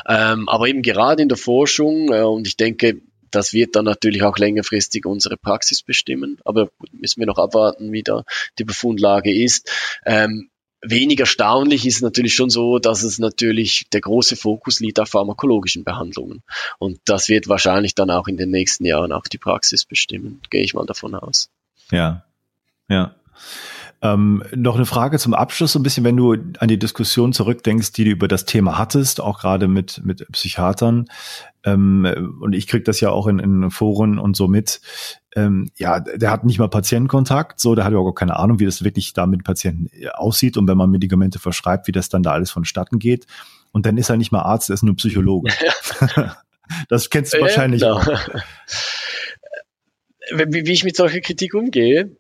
Ähm, 0.09 0.49
aber 0.49 0.69
eben 0.69 0.81
gerade 0.81 1.23
in 1.23 1.29
der 1.29 1.37
Forschung, 1.37 2.11
äh, 2.11 2.23
und 2.23 2.47
ich 2.47 2.57
denke, 2.57 3.03
das 3.31 3.53
wird 3.53 3.77
dann 3.77 3.85
natürlich 3.85 4.23
auch 4.23 4.39
längerfristig 4.39 5.07
unsere 5.07 5.37
Praxis 5.37 5.83
bestimmen, 5.83 6.39
aber 6.45 6.71
müssen 6.93 7.21
wir 7.21 7.27
noch 7.27 7.39
abwarten, 7.39 7.93
wie 7.93 8.03
da 8.03 8.25
die 8.59 8.65
Befundlage 8.65 9.33
ist. 9.33 9.71
Ähm, 10.05 10.51
Wenig 10.81 11.19
erstaunlich 11.19 11.87
ist 11.87 12.03
natürlich 12.03 12.35
schon 12.35 12.51
so, 12.51 12.79
dass 12.79 13.03
es 13.03 13.19
natürlich 13.19 13.89
der 13.93 14.01
große 14.01 14.37
Fokus 14.37 14.79
liegt 14.79 15.01
auf 15.01 15.09
pharmakologischen 15.09 15.83
Behandlungen. 15.83 16.45
Und 16.79 17.01
das 17.05 17.29
wird 17.29 17.49
wahrscheinlich 17.49 17.97
dann 17.97 18.11
auch 18.11 18.29
in 18.29 18.37
den 18.37 18.51
nächsten 18.51 18.85
Jahren 18.85 19.11
auch 19.11 19.25
die 19.25 19.39
Praxis 19.39 19.85
bestimmen, 19.85 20.41
gehe 20.51 20.63
ich 20.63 20.75
mal 20.75 20.87
davon 20.87 21.17
aus. 21.17 21.51
Ja, 21.91 22.25
ja. 22.89 23.17
Ähm, 24.01 24.45
noch 24.55 24.77
eine 24.77 24.87
Frage 24.87 25.19
zum 25.19 25.35
Abschluss, 25.35 25.73
so 25.73 25.81
ein 25.81 25.83
bisschen, 25.83 26.05
wenn 26.05 26.17
du 26.17 26.33
an 26.33 26.69
die 26.69 26.79
Diskussion 26.79 27.33
zurückdenkst, 27.33 27.93
die 27.93 28.05
du 28.05 28.11
über 28.11 28.29
das 28.29 28.45
Thema 28.45 28.79
hattest, 28.79 29.21
auch 29.21 29.41
gerade 29.41 29.67
mit, 29.67 30.03
mit 30.05 30.25
Psychiatern. 30.31 31.07
Ähm, 31.65 32.37
und 32.41 32.53
ich 32.53 32.69
krieg 32.69 32.85
das 32.85 33.01
ja 33.01 33.11
auch 33.11 33.27
in, 33.27 33.41
in 33.41 33.71
Foren 33.71 34.21
und 34.21 34.37
so 34.37 34.47
mit. 34.47 34.81
Ähm, 35.35 35.71
ja, 35.77 35.99
der 35.99 36.31
hat 36.31 36.45
nicht 36.45 36.61
mal 36.61 36.69
Patientenkontakt, 36.69 37.59
so, 37.59 37.75
der 37.75 37.85
hat 37.85 37.93
überhaupt 37.93 38.19
keine 38.19 38.37
Ahnung, 38.37 38.61
wie 38.61 38.67
das 38.67 38.85
wirklich 38.85 39.15
da 39.15 39.27
mit 39.27 39.43
Patienten 39.43 39.89
äh, 39.93 40.09
aussieht 40.11 40.57
und 40.57 40.69
wenn 40.69 40.79
man 40.79 40.91
Medikamente 40.91 41.41
verschreibt, 41.41 41.89
wie 41.89 41.93
das 41.93 42.09
dann 42.09 42.23
da 42.23 42.31
alles 42.33 42.53
vonstatten 42.53 43.01
geht. 43.01 43.27
Und 43.73 43.85
dann 43.85 43.99
ist 43.99 44.11
er 44.11 44.17
nicht 44.17 44.31
mal 44.31 44.43
Arzt, 44.43 44.71
er 44.71 44.75
ist 44.75 44.85
nur 44.85 44.95
Psychologe. 44.95 45.53
das 46.89 47.11
kennst 47.11 47.35
du 47.35 47.41
wahrscheinlich 47.41 47.83
ja, 47.83 47.99
genau. 47.99 48.17
auch. 48.17 48.29
Wie, 50.31 50.67
wie 50.67 50.73
ich 50.73 50.85
mit 50.85 50.95
solcher 50.95 51.21
Kritik 51.21 51.55
umgehe, 51.55 52.17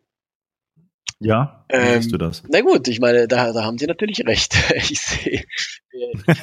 ja, 1.20 1.64
ähm, 1.68 2.00
siehst 2.00 2.12
du 2.12 2.18
das? 2.18 2.42
Na 2.48 2.60
gut, 2.60 2.86
ich 2.86 3.00
meine, 3.00 3.26
da, 3.26 3.52
da 3.52 3.64
haben 3.64 3.78
Sie 3.78 3.86
natürlich 3.86 4.24
recht. 4.26 4.54
Ich 4.76 5.00
sehe, 5.00 5.44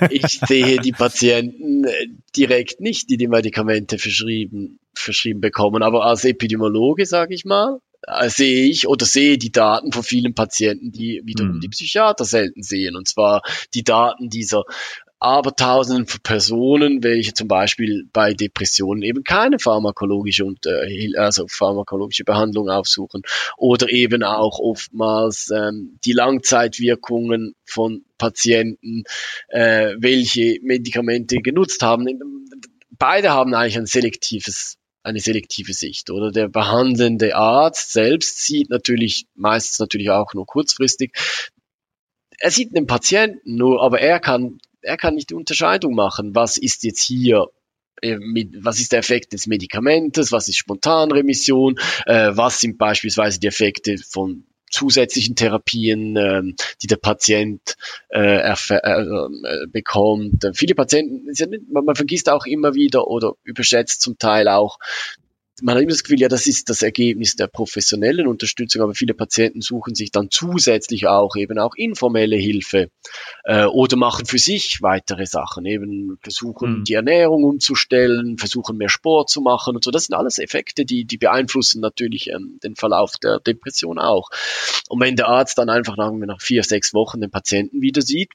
ich 0.09 0.39
sehe 0.39 0.79
die 0.79 0.91
Patienten 0.91 1.85
äh, 1.85 2.07
direkt 2.35 2.81
nicht, 2.81 3.09
die 3.09 3.17
die 3.17 3.27
Medikamente 3.27 3.97
verschrieben, 3.97 4.79
verschrieben 4.93 5.39
bekommen. 5.39 5.81
Aber 5.81 6.05
als 6.05 6.25
Epidemiologe, 6.25 7.05
sage 7.05 7.33
ich 7.33 7.45
mal, 7.45 7.79
äh, 8.07 8.29
sehe 8.29 8.69
ich 8.69 8.87
oder 8.87 9.05
sehe 9.05 9.37
die 9.37 9.51
Daten 9.51 9.91
von 9.91 10.03
vielen 10.03 10.35
Patienten, 10.35 10.91
die 10.91 11.21
wiederum 11.23 11.55
mhm. 11.55 11.59
die 11.61 11.69
Psychiater 11.69 12.25
selten 12.25 12.61
sehen. 12.61 12.95
Und 12.95 13.07
zwar 13.07 13.41
die 13.73 13.83
Daten 13.83 14.29
dieser 14.29 14.63
Abertausenden 15.19 16.07
von 16.07 16.19
Personen, 16.21 17.03
welche 17.03 17.33
zum 17.33 17.47
Beispiel 17.47 18.07
bei 18.11 18.33
Depressionen 18.33 19.01
eben 19.01 19.23
keine 19.23 19.59
pharmakologische 19.59 20.45
und 20.45 20.65
äh, 20.65 21.17
also 21.17 21.47
pharmakologische 21.47 22.25
Behandlung 22.25 22.69
aufsuchen 22.69 23.21
oder 23.57 23.89
eben 23.89 24.23
auch 24.23 24.59
oftmals 24.59 25.49
ähm, 25.55 25.97
die 26.03 26.11
Langzeitwirkungen 26.11 27.55
von 27.65 28.03
Patienten, 28.17 29.03
äh, 29.47 29.95
welche 29.97 30.59
Medikamente 30.61 31.37
genutzt 31.37 31.81
haben. 31.81 32.07
Beide 32.91 33.31
haben 33.31 33.53
eigentlich 33.53 33.77
ein 33.77 33.85
selektives 33.85 34.77
eine 35.05 35.19
selektive 35.19 35.73
Sicht, 35.73 36.09
oder? 36.09 36.31
Der 36.31 36.47
behandelnde 36.47 37.35
Arzt 37.35 37.93
selbst 37.93 38.43
sieht 38.43 38.71
natürlich 38.71 39.27
meistens 39.35 39.77
natürlich 39.79 40.09
auch 40.09 40.33
nur 40.33 40.47
kurzfristig. 40.47 41.13
Er 42.39 42.49
sieht 42.51 42.75
den 42.75 42.87
Patienten 42.87 43.55
nur, 43.55 43.83
aber 43.83 44.01
er 44.01 44.19
kann 44.19 44.57
er 44.85 44.97
kann 44.97 45.15
nicht 45.15 45.29
die 45.29 45.35
Unterscheidung 45.35 45.95
machen, 45.95 46.35
was 46.35 46.57
ist 46.57 46.83
jetzt 46.83 47.03
hier 47.03 47.47
äh, 48.01 48.17
was 48.59 48.79
ist 48.79 48.91
der 48.91 48.99
Effekt 48.99 49.33
des 49.33 49.47
Medikamentes, 49.47 50.31
was 50.31 50.47
ist 50.47 50.57
Spontanremission, 50.57 51.79
äh, 52.05 52.31
was 52.33 52.59
sind 52.59 52.77
beispielsweise 52.77 53.39
die 53.39 53.47
Effekte 53.47 53.97
von 53.97 54.45
zusätzlichen 54.69 55.35
Therapien, 55.35 56.15
äh, 56.17 56.41
die 56.81 56.87
der 56.87 56.97
Patient 56.97 57.75
äh, 58.09 58.53
äh, 58.53 59.67
bekommt. 59.71 60.45
Viele 60.53 60.75
Patienten, 60.75 61.27
man 61.71 61.95
vergisst 61.95 62.29
auch 62.29 62.45
immer 62.45 62.73
wieder 62.73 63.07
oder 63.07 63.33
überschätzt 63.43 64.01
zum 64.01 64.17
Teil 64.17 64.47
auch, 64.47 64.77
man 65.61 65.75
hat 65.75 65.83
immer 65.83 65.91
das 65.91 66.03
Gefühl, 66.03 66.19
ja, 66.19 66.27
das 66.27 66.47
ist 66.47 66.69
das 66.69 66.81
Ergebnis 66.81 67.35
der 67.35 67.47
professionellen 67.47 68.27
Unterstützung, 68.27 68.81
aber 68.81 68.93
viele 68.93 69.13
Patienten 69.13 69.61
suchen 69.61 69.95
sich 69.95 70.11
dann 70.11 70.29
zusätzlich 70.29 71.07
auch 71.07 71.35
eben 71.35 71.59
auch 71.59 71.75
informelle 71.75 72.35
Hilfe 72.35 72.89
äh, 73.45 73.65
oder 73.65 73.95
machen 73.95 74.25
für 74.25 74.37
sich 74.37 74.81
weitere 74.81 75.25
Sachen, 75.25 75.65
eben 75.65 76.17
versuchen 76.21 76.79
mhm. 76.79 76.83
die 76.83 76.93
Ernährung 76.93 77.43
umzustellen, 77.43 78.37
versuchen 78.37 78.77
mehr 78.77 78.89
Sport 78.89 79.29
zu 79.29 79.41
machen 79.41 79.75
und 79.75 79.83
so. 79.83 79.91
Das 79.91 80.05
sind 80.05 80.15
alles 80.15 80.39
Effekte, 80.39 80.85
die, 80.85 81.05
die 81.05 81.17
beeinflussen 81.17 81.79
natürlich 81.79 82.29
ähm, 82.29 82.59
den 82.63 82.75
Verlauf 82.75 83.13
der 83.23 83.39
Depression 83.39 83.97
auch. 83.97 84.29
Und 84.89 84.99
wenn 84.99 85.15
der 85.15 85.29
Arzt 85.29 85.57
dann 85.57 85.69
einfach 85.69 85.95
nach, 85.95 86.11
nach 86.11 86.41
vier, 86.41 86.63
sechs 86.63 86.93
Wochen 86.93 87.21
den 87.21 87.31
Patienten 87.31 87.81
wieder 87.81 88.01
sieht, 88.01 88.31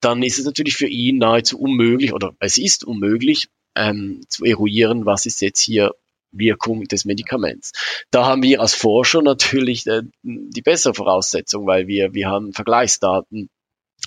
dann 0.00 0.22
ist 0.22 0.38
es 0.38 0.44
natürlich 0.46 0.76
für 0.76 0.88
ihn 0.88 1.18
nahezu 1.18 1.60
unmöglich 1.60 2.12
oder 2.12 2.34
es 2.40 2.58
ist 2.58 2.84
unmöglich, 2.84 3.48
ähm, 3.76 4.22
zu 4.28 4.44
eruieren, 4.44 5.06
was 5.06 5.26
ist 5.26 5.40
jetzt 5.40 5.60
hier 5.60 5.94
Wirkung 6.32 6.84
des 6.84 7.04
Medikaments. 7.04 7.72
Da 8.10 8.26
haben 8.26 8.42
wir 8.42 8.60
als 8.60 8.74
Forscher 8.74 9.22
natürlich 9.22 9.86
äh, 9.86 10.02
die 10.22 10.62
bessere 10.62 10.94
Voraussetzung, 10.94 11.66
weil 11.66 11.86
wir, 11.86 12.14
wir 12.14 12.28
haben 12.28 12.52
Vergleichsdaten. 12.52 13.48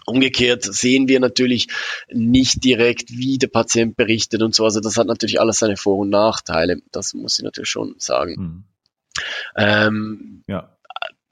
Umgekehrt 0.06 0.64
sehen 0.64 1.08
wir 1.08 1.20
natürlich 1.20 1.68
nicht 2.10 2.64
direkt, 2.64 3.12
wie 3.12 3.38
der 3.38 3.48
Patient 3.48 3.96
berichtet 3.96 4.42
und 4.42 4.56
so. 4.56 4.66
Also 4.66 4.80
das 4.80 4.98
hat 4.98 5.08
natürlich 5.08 5.40
alles 5.40 5.60
seine 5.60 5.78
Vor- 5.78 6.00
und 6.00 6.10
Nachteile. 6.10 6.82
Das 6.92 7.14
muss 7.14 7.38
ich 7.38 7.46
natürlich 7.46 7.70
schon 7.70 7.96
sagen. 8.00 8.36
Mhm. 8.38 8.64
Ähm, 9.56 10.44
ja 10.48 10.74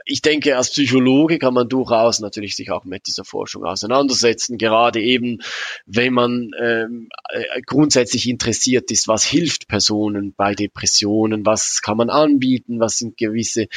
ich 0.06 0.22
denke, 0.22 0.58
als 0.58 0.72
Psychologe 0.72 1.40
kann 1.40 1.54
man 1.54 1.70
durchaus 1.70 2.20
natürlich 2.20 2.56
sich 2.56 2.72
auch 2.72 2.86
mit 2.86 3.08
dieser 3.08 3.24
Forschung 3.24 3.64
auseinandersetzen, 3.66 4.58
gerade 4.58 5.02
eben, 5.02 5.40
wenn 5.86 6.14
man 6.14 6.52
ähm, 6.60 7.10
äh, 7.30 7.62
grundsätzlich 7.66 8.28
interessiert 8.28 8.92
ist, 8.92 9.08
was 9.08 9.24
hilft 9.24 9.68
Personen 9.68 10.34
bei 10.36 10.56
Depressionen, 10.56 11.46
was 11.46 11.82
kann 11.82 11.98
man 11.98 12.10
anbieten, 12.10 12.80
was 12.80 12.98
sind 12.98 13.18
gewisse 13.18 13.68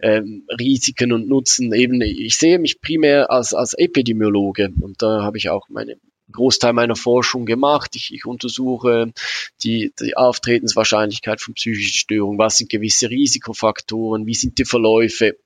ähm, 0.00 0.46
Risiken 0.58 1.12
und 1.12 1.28
Nutzen. 1.28 1.72
Eben, 1.72 2.00
ich 2.00 2.36
sehe 2.36 2.58
mich 2.58 2.80
primär 2.80 3.30
als, 3.30 3.54
als 3.54 3.74
Epidemiologe 3.74 4.72
und 4.80 5.02
da 5.02 5.22
habe 5.22 5.38
ich 5.38 5.50
auch 5.50 5.68
meine 5.68 5.96
Großteil 6.32 6.72
meiner 6.72 6.96
Forschung 6.96 7.46
gemacht. 7.46 7.94
Ich, 7.94 8.12
ich 8.12 8.24
untersuche 8.24 9.12
die, 9.62 9.92
die 10.00 10.16
Auftretenswahrscheinlichkeit 10.16 11.40
von 11.40 11.54
psychischen 11.54 11.94
Störungen, 11.94 12.38
was 12.38 12.56
sind 12.56 12.70
gewisse 12.70 13.10
Risikofaktoren, 13.10 14.26
wie 14.26 14.34
sind 14.34 14.58
die 14.58 14.64
Verläufe 14.64 15.36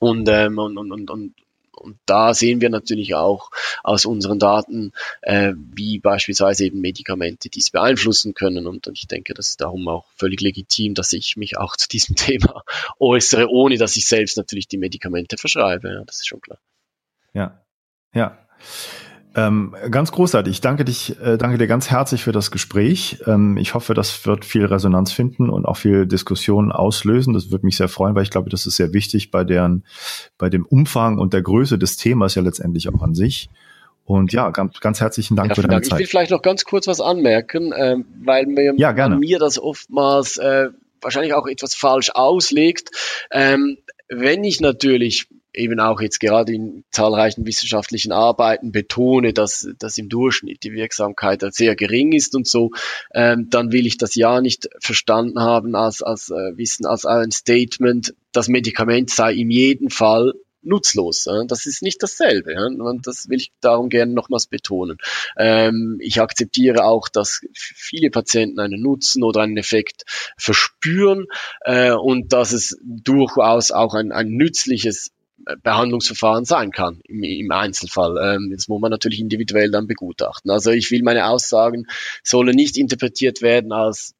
und, 0.00 0.28
ähm, 0.28 0.58
und, 0.58 0.76
und, 0.76 0.90
und, 0.90 1.10
und 1.10 1.34
und 1.80 1.98
da 2.04 2.34
sehen 2.34 2.60
wir 2.60 2.68
natürlich 2.68 3.14
auch 3.14 3.50
aus 3.82 4.04
unseren 4.04 4.38
Daten, 4.38 4.92
äh, 5.22 5.54
wie 5.56 5.98
beispielsweise 5.98 6.66
eben 6.66 6.80
Medikamente 6.80 7.48
dies 7.48 7.70
beeinflussen 7.70 8.34
können. 8.34 8.66
Und 8.66 8.86
ich 8.92 9.06
denke, 9.06 9.34
das 9.34 9.50
ist 9.50 9.60
darum 9.60 9.88
auch 9.88 10.06
völlig 10.14 10.40
legitim, 10.40 10.94
dass 10.94 11.12
ich 11.12 11.36
mich 11.36 11.56
auch 11.56 11.76
zu 11.76 11.88
diesem 11.88 12.14
Thema 12.16 12.64
äußere, 12.98 13.48
ohne 13.48 13.78
dass 13.78 13.96
ich 13.96 14.06
selbst 14.06 14.36
natürlich 14.36 14.68
die 14.68 14.78
Medikamente 14.78 15.38
verschreibe. 15.38 15.92
Ja, 15.92 16.04
das 16.04 16.16
ist 16.16 16.28
schon 16.28 16.40
klar. 16.40 16.58
Ja, 17.32 17.64
ja. 18.12 18.38
Ähm, 19.36 19.76
ganz 19.90 20.10
großartig. 20.10 20.54
Ich 20.54 20.60
danke 20.60 20.84
dich, 20.84 21.16
äh, 21.20 21.38
danke 21.38 21.56
dir 21.56 21.68
ganz 21.68 21.90
herzlich 21.90 22.24
für 22.24 22.32
das 22.32 22.50
Gespräch. 22.50 23.18
Ähm, 23.26 23.56
ich 23.56 23.74
hoffe, 23.74 23.94
das 23.94 24.26
wird 24.26 24.44
viel 24.44 24.64
Resonanz 24.64 25.12
finden 25.12 25.50
und 25.50 25.66
auch 25.66 25.76
viel 25.76 26.06
Diskussion 26.06 26.72
auslösen. 26.72 27.32
Das 27.34 27.50
würde 27.50 27.64
mich 27.64 27.76
sehr 27.76 27.88
freuen, 27.88 28.14
weil 28.14 28.24
ich 28.24 28.30
glaube, 28.30 28.50
das 28.50 28.66
ist 28.66 28.76
sehr 28.76 28.92
wichtig 28.92 29.30
bei 29.30 29.44
deren, 29.44 29.84
bei 30.36 30.48
dem 30.48 30.66
Umfang 30.66 31.18
und 31.18 31.32
der 31.32 31.42
Größe 31.42 31.78
des 31.78 31.96
Themas 31.96 32.34
ja 32.34 32.42
letztendlich 32.42 32.88
auch 32.88 33.02
an 33.02 33.14
sich. 33.14 33.48
Und 34.04 34.32
ja, 34.32 34.50
ganz, 34.50 34.80
ganz 34.80 35.00
herzlichen 35.00 35.36
Dank 35.36 35.50
ja, 35.50 35.54
für 35.54 35.62
deine 35.62 35.74
Dank. 35.74 35.84
Zeit. 35.84 35.92
Ich 35.92 35.98
will 36.00 36.06
vielleicht 36.08 36.32
noch 36.32 36.42
ganz 36.42 36.64
kurz 36.64 36.88
was 36.88 37.00
anmerken, 37.00 37.72
äh, 37.72 37.96
weil 38.24 38.46
mir, 38.46 38.74
ja, 38.76 38.90
gerne. 38.90 39.16
mir 39.16 39.38
das 39.38 39.60
oftmals 39.60 40.38
äh, 40.38 40.70
wahrscheinlich 41.00 41.34
auch 41.34 41.46
etwas 41.46 41.76
falsch 41.76 42.10
auslegt. 42.10 42.90
Ähm, 43.30 43.78
wenn 44.08 44.42
ich 44.42 44.60
natürlich 44.60 45.28
eben 45.54 45.80
auch 45.80 46.00
jetzt 46.00 46.20
gerade 46.20 46.52
in 46.52 46.84
zahlreichen 46.90 47.46
wissenschaftlichen 47.46 48.12
Arbeiten 48.12 48.72
betone, 48.72 49.32
dass, 49.32 49.68
dass 49.78 49.98
im 49.98 50.08
Durchschnitt 50.08 50.62
die 50.64 50.72
Wirksamkeit 50.72 51.42
sehr 51.54 51.76
gering 51.76 52.12
ist 52.12 52.34
und 52.34 52.46
so, 52.46 52.70
ähm, 53.14 53.48
dann 53.50 53.72
will 53.72 53.86
ich 53.86 53.98
das 53.98 54.14
ja 54.14 54.40
nicht 54.40 54.68
verstanden 54.80 55.40
haben 55.40 55.74
als, 55.74 56.02
als 56.02 56.30
äh, 56.30 56.56
Wissen, 56.56 56.86
als 56.86 57.04
ein 57.04 57.30
Statement, 57.30 58.14
das 58.32 58.48
Medikament 58.48 59.10
sei 59.10 59.34
in 59.34 59.50
jedem 59.50 59.90
Fall 59.90 60.34
nutzlos. 60.62 61.26
Das 61.46 61.66
ist 61.66 61.82
nicht 61.82 62.02
dasselbe. 62.02 62.54
Und 62.54 63.06
das 63.06 63.28
will 63.28 63.38
ich 63.38 63.52
darum 63.60 63.88
gerne 63.88 64.12
nochmals 64.12 64.46
betonen. 64.46 64.98
Ähm, 65.36 65.98
ich 66.00 66.20
akzeptiere 66.20 66.84
auch, 66.84 67.08
dass 67.08 67.40
viele 67.54 68.10
Patienten 68.10 68.60
einen 68.60 68.82
Nutzen 68.82 69.22
oder 69.22 69.40
einen 69.42 69.56
Effekt 69.56 70.04
verspüren 70.36 71.26
äh, 71.62 71.92
und 71.92 72.32
dass 72.32 72.52
es 72.52 72.78
durchaus 72.82 73.70
auch 73.70 73.94
ein, 73.94 74.12
ein 74.12 74.28
nützliches 74.28 75.12
Behandlungsverfahren 75.62 76.44
sein 76.44 76.70
kann 76.70 77.00
im, 77.04 77.22
im 77.22 77.50
Einzelfall. 77.50 78.16
Ähm, 78.22 78.52
das 78.54 78.68
muss 78.68 78.80
man 78.80 78.90
natürlich 78.90 79.20
individuell 79.20 79.70
dann 79.70 79.86
begutachten. 79.86 80.50
Also 80.50 80.70
ich 80.70 80.90
will 80.90 81.02
meine 81.02 81.26
Aussagen 81.26 81.86
sollen 82.22 82.54
nicht 82.54 82.76
interpretiert 82.76 83.42
werden 83.42 83.72
als 83.72 84.14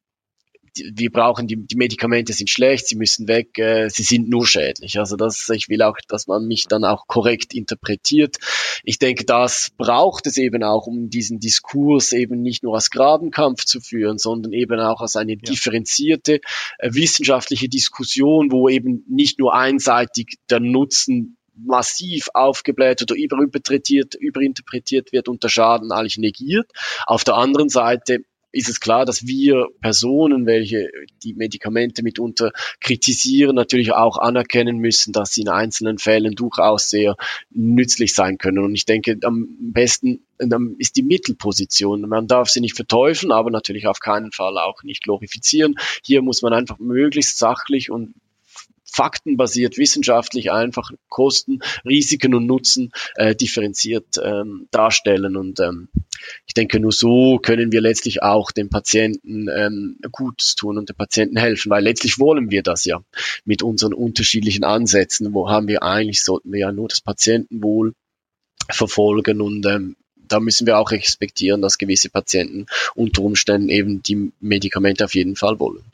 wir 0.76 1.10
brauchen 1.10 1.46
die, 1.46 1.56
die 1.56 1.76
Medikamente 1.76 2.32
sind 2.32 2.50
schlecht, 2.50 2.86
sie 2.86 2.96
müssen 2.96 3.28
weg, 3.28 3.58
äh, 3.58 3.88
sie 3.88 4.02
sind 4.02 4.28
nur 4.28 4.46
schädlich. 4.46 4.98
Also 4.98 5.16
das, 5.16 5.48
ich 5.50 5.68
will 5.68 5.82
auch, 5.82 5.96
dass 6.08 6.26
man 6.26 6.46
mich 6.46 6.66
dann 6.68 6.84
auch 6.84 7.06
korrekt 7.06 7.54
interpretiert. 7.54 8.36
Ich 8.84 8.98
denke, 8.98 9.24
das 9.24 9.70
braucht 9.76 10.26
es 10.26 10.36
eben 10.36 10.62
auch, 10.62 10.86
um 10.86 11.10
diesen 11.10 11.40
Diskurs 11.40 12.12
eben 12.12 12.42
nicht 12.42 12.62
nur 12.62 12.74
als 12.74 12.90
Grabenkampf 12.90 13.64
zu 13.64 13.80
führen, 13.80 14.18
sondern 14.18 14.52
eben 14.52 14.80
auch 14.80 15.00
als 15.00 15.16
eine 15.16 15.32
ja. 15.32 15.38
differenzierte 15.38 16.40
äh, 16.78 16.90
wissenschaftliche 16.92 17.68
Diskussion, 17.68 18.50
wo 18.50 18.68
eben 18.68 19.04
nicht 19.08 19.38
nur 19.38 19.54
einseitig 19.54 20.38
der 20.48 20.60
Nutzen 20.60 21.36
massiv 21.66 22.28
aufgebläht 22.34 23.02
oder 23.02 23.14
überinterpretiert, 23.14 24.14
überinterpretiert 24.14 25.12
wird 25.12 25.28
und 25.28 25.42
der 25.42 25.48
Schaden 25.48 25.92
eigentlich 25.92 26.18
negiert. 26.18 26.70
Auf 27.06 27.24
der 27.24 27.34
anderen 27.34 27.68
Seite 27.68 28.20
ist 28.52 28.68
es 28.68 28.80
klar, 28.80 29.04
dass 29.04 29.26
wir 29.26 29.68
Personen, 29.80 30.46
welche 30.46 30.90
die 31.22 31.34
Medikamente 31.34 32.02
mitunter 32.02 32.52
kritisieren, 32.80 33.54
natürlich 33.54 33.92
auch 33.92 34.18
anerkennen 34.18 34.78
müssen, 34.78 35.12
dass 35.12 35.32
sie 35.32 35.42
in 35.42 35.48
einzelnen 35.48 35.98
Fällen 35.98 36.34
durchaus 36.34 36.90
sehr 36.90 37.16
nützlich 37.50 38.14
sein 38.14 38.38
können. 38.38 38.58
Und 38.58 38.74
ich 38.74 38.86
denke, 38.86 39.18
am 39.22 39.48
besten 39.60 40.20
ist 40.78 40.96
die 40.96 41.02
Mittelposition. 41.02 42.00
Man 42.08 42.26
darf 42.26 42.48
sie 42.48 42.60
nicht 42.60 42.74
verteufeln, 42.74 43.30
aber 43.30 43.50
natürlich 43.50 43.86
auf 43.86 44.00
keinen 44.00 44.32
Fall 44.32 44.58
auch 44.58 44.82
nicht 44.82 45.02
glorifizieren. 45.02 45.76
Hier 46.02 46.22
muss 46.22 46.42
man 46.42 46.52
einfach 46.52 46.78
möglichst 46.78 47.38
sachlich 47.38 47.90
und 47.90 48.14
faktenbasiert, 48.90 49.78
wissenschaftlich 49.78 50.50
einfach 50.50 50.90
Kosten, 51.08 51.60
Risiken 51.84 52.34
und 52.34 52.46
Nutzen 52.46 52.92
äh, 53.14 53.34
differenziert 53.34 54.16
ähm, 54.22 54.68
darstellen. 54.70 55.36
Und 55.36 55.60
ähm, 55.60 55.88
ich 56.46 56.54
denke, 56.54 56.80
nur 56.80 56.92
so 56.92 57.38
können 57.38 57.72
wir 57.72 57.80
letztlich 57.80 58.22
auch 58.22 58.50
den 58.50 58.68
Patienten 58.68 59.48
ähm, 59.48 59.98
Gutes 60.10 60.54
tun 60.54 60.78
und 60.78 60.88
den 60.88 60.96
Patienten 60.96 61.36
helfen, 61.36 61.70
weil 61.70 61.84
letztlich 61.84 62.18
wollen 62.18 62.50
wir 62.50 62.62
das 62.62 62.84
ja 62.84 63.02
mit 63.44 63.62
unseren 63.62 63.94
unterschiedlichen 63.94 64.64
Ansätzen. 64.64 65.32
Wo 65.32 65.48
haben 65.48 65.68
wir 65.68 65.82
eigentlich, 65.82 66.22
sollten 66.22 66.52
wir 66.52 66.60
ja 66.60 66.72
nur 66.72 66.88
das 66.88 67.00
Patientenwohl 67.00 67.94
verfolgen 68.68 69.40
und 69.40 69.66
ähm, 69.66 69.96
da 70.30 70.40
müssen 70.40 70.66
wir 70.66 70.78
auch 70.78 70.92
respektieren, 70.92 71.60
dass 71.60 71.78
gewisse 71.78 72.08
Patienten 72.08 72.66
unter 72.94 73.22
Umständen 73.22 73.68
eben 73.68 74.02
die 74.02 74.32
Medikamente 74.40 75.04
auf 75.04 75.14
jeden 75.14 75.34
Fall 75.36 75.58
wollen. 75.58 75.84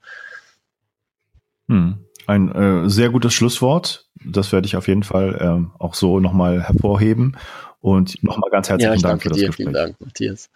Hm. 1.69 2.06
Ein 2.27 2.53
äh, 2.53 2.91
sehr 2.91 3.11
gutes 3.11 3.35
Schlusswort. 3.35 4.07
Das 4.25 4.53
werde 4.53 4.67
ich 4.67 4.77
auf 4.77 4.89
jeden 4.89 5.03
Fall 5.03 5.39
ähm, 5.41 5.71
auch 5.79 5.95
so 5.95 6.21
nochmal 6.21 6.63
hervorheben. 6.63 7.37
Und 7.81 8.23
nochmal 8.23 8.51
ganz 8.51 8.69
herzlichen 8.69 9.01
ja, 9.01 9.09
Dank 9.09 9.23
für 9.23 9.29
das 9.29 9.39
dir, 9.39 9.47
Gespräch. 9.47 9.65
Vielen 9.67 9.75
Dank, 9.75 10.01
Matthias. 10.01 10.51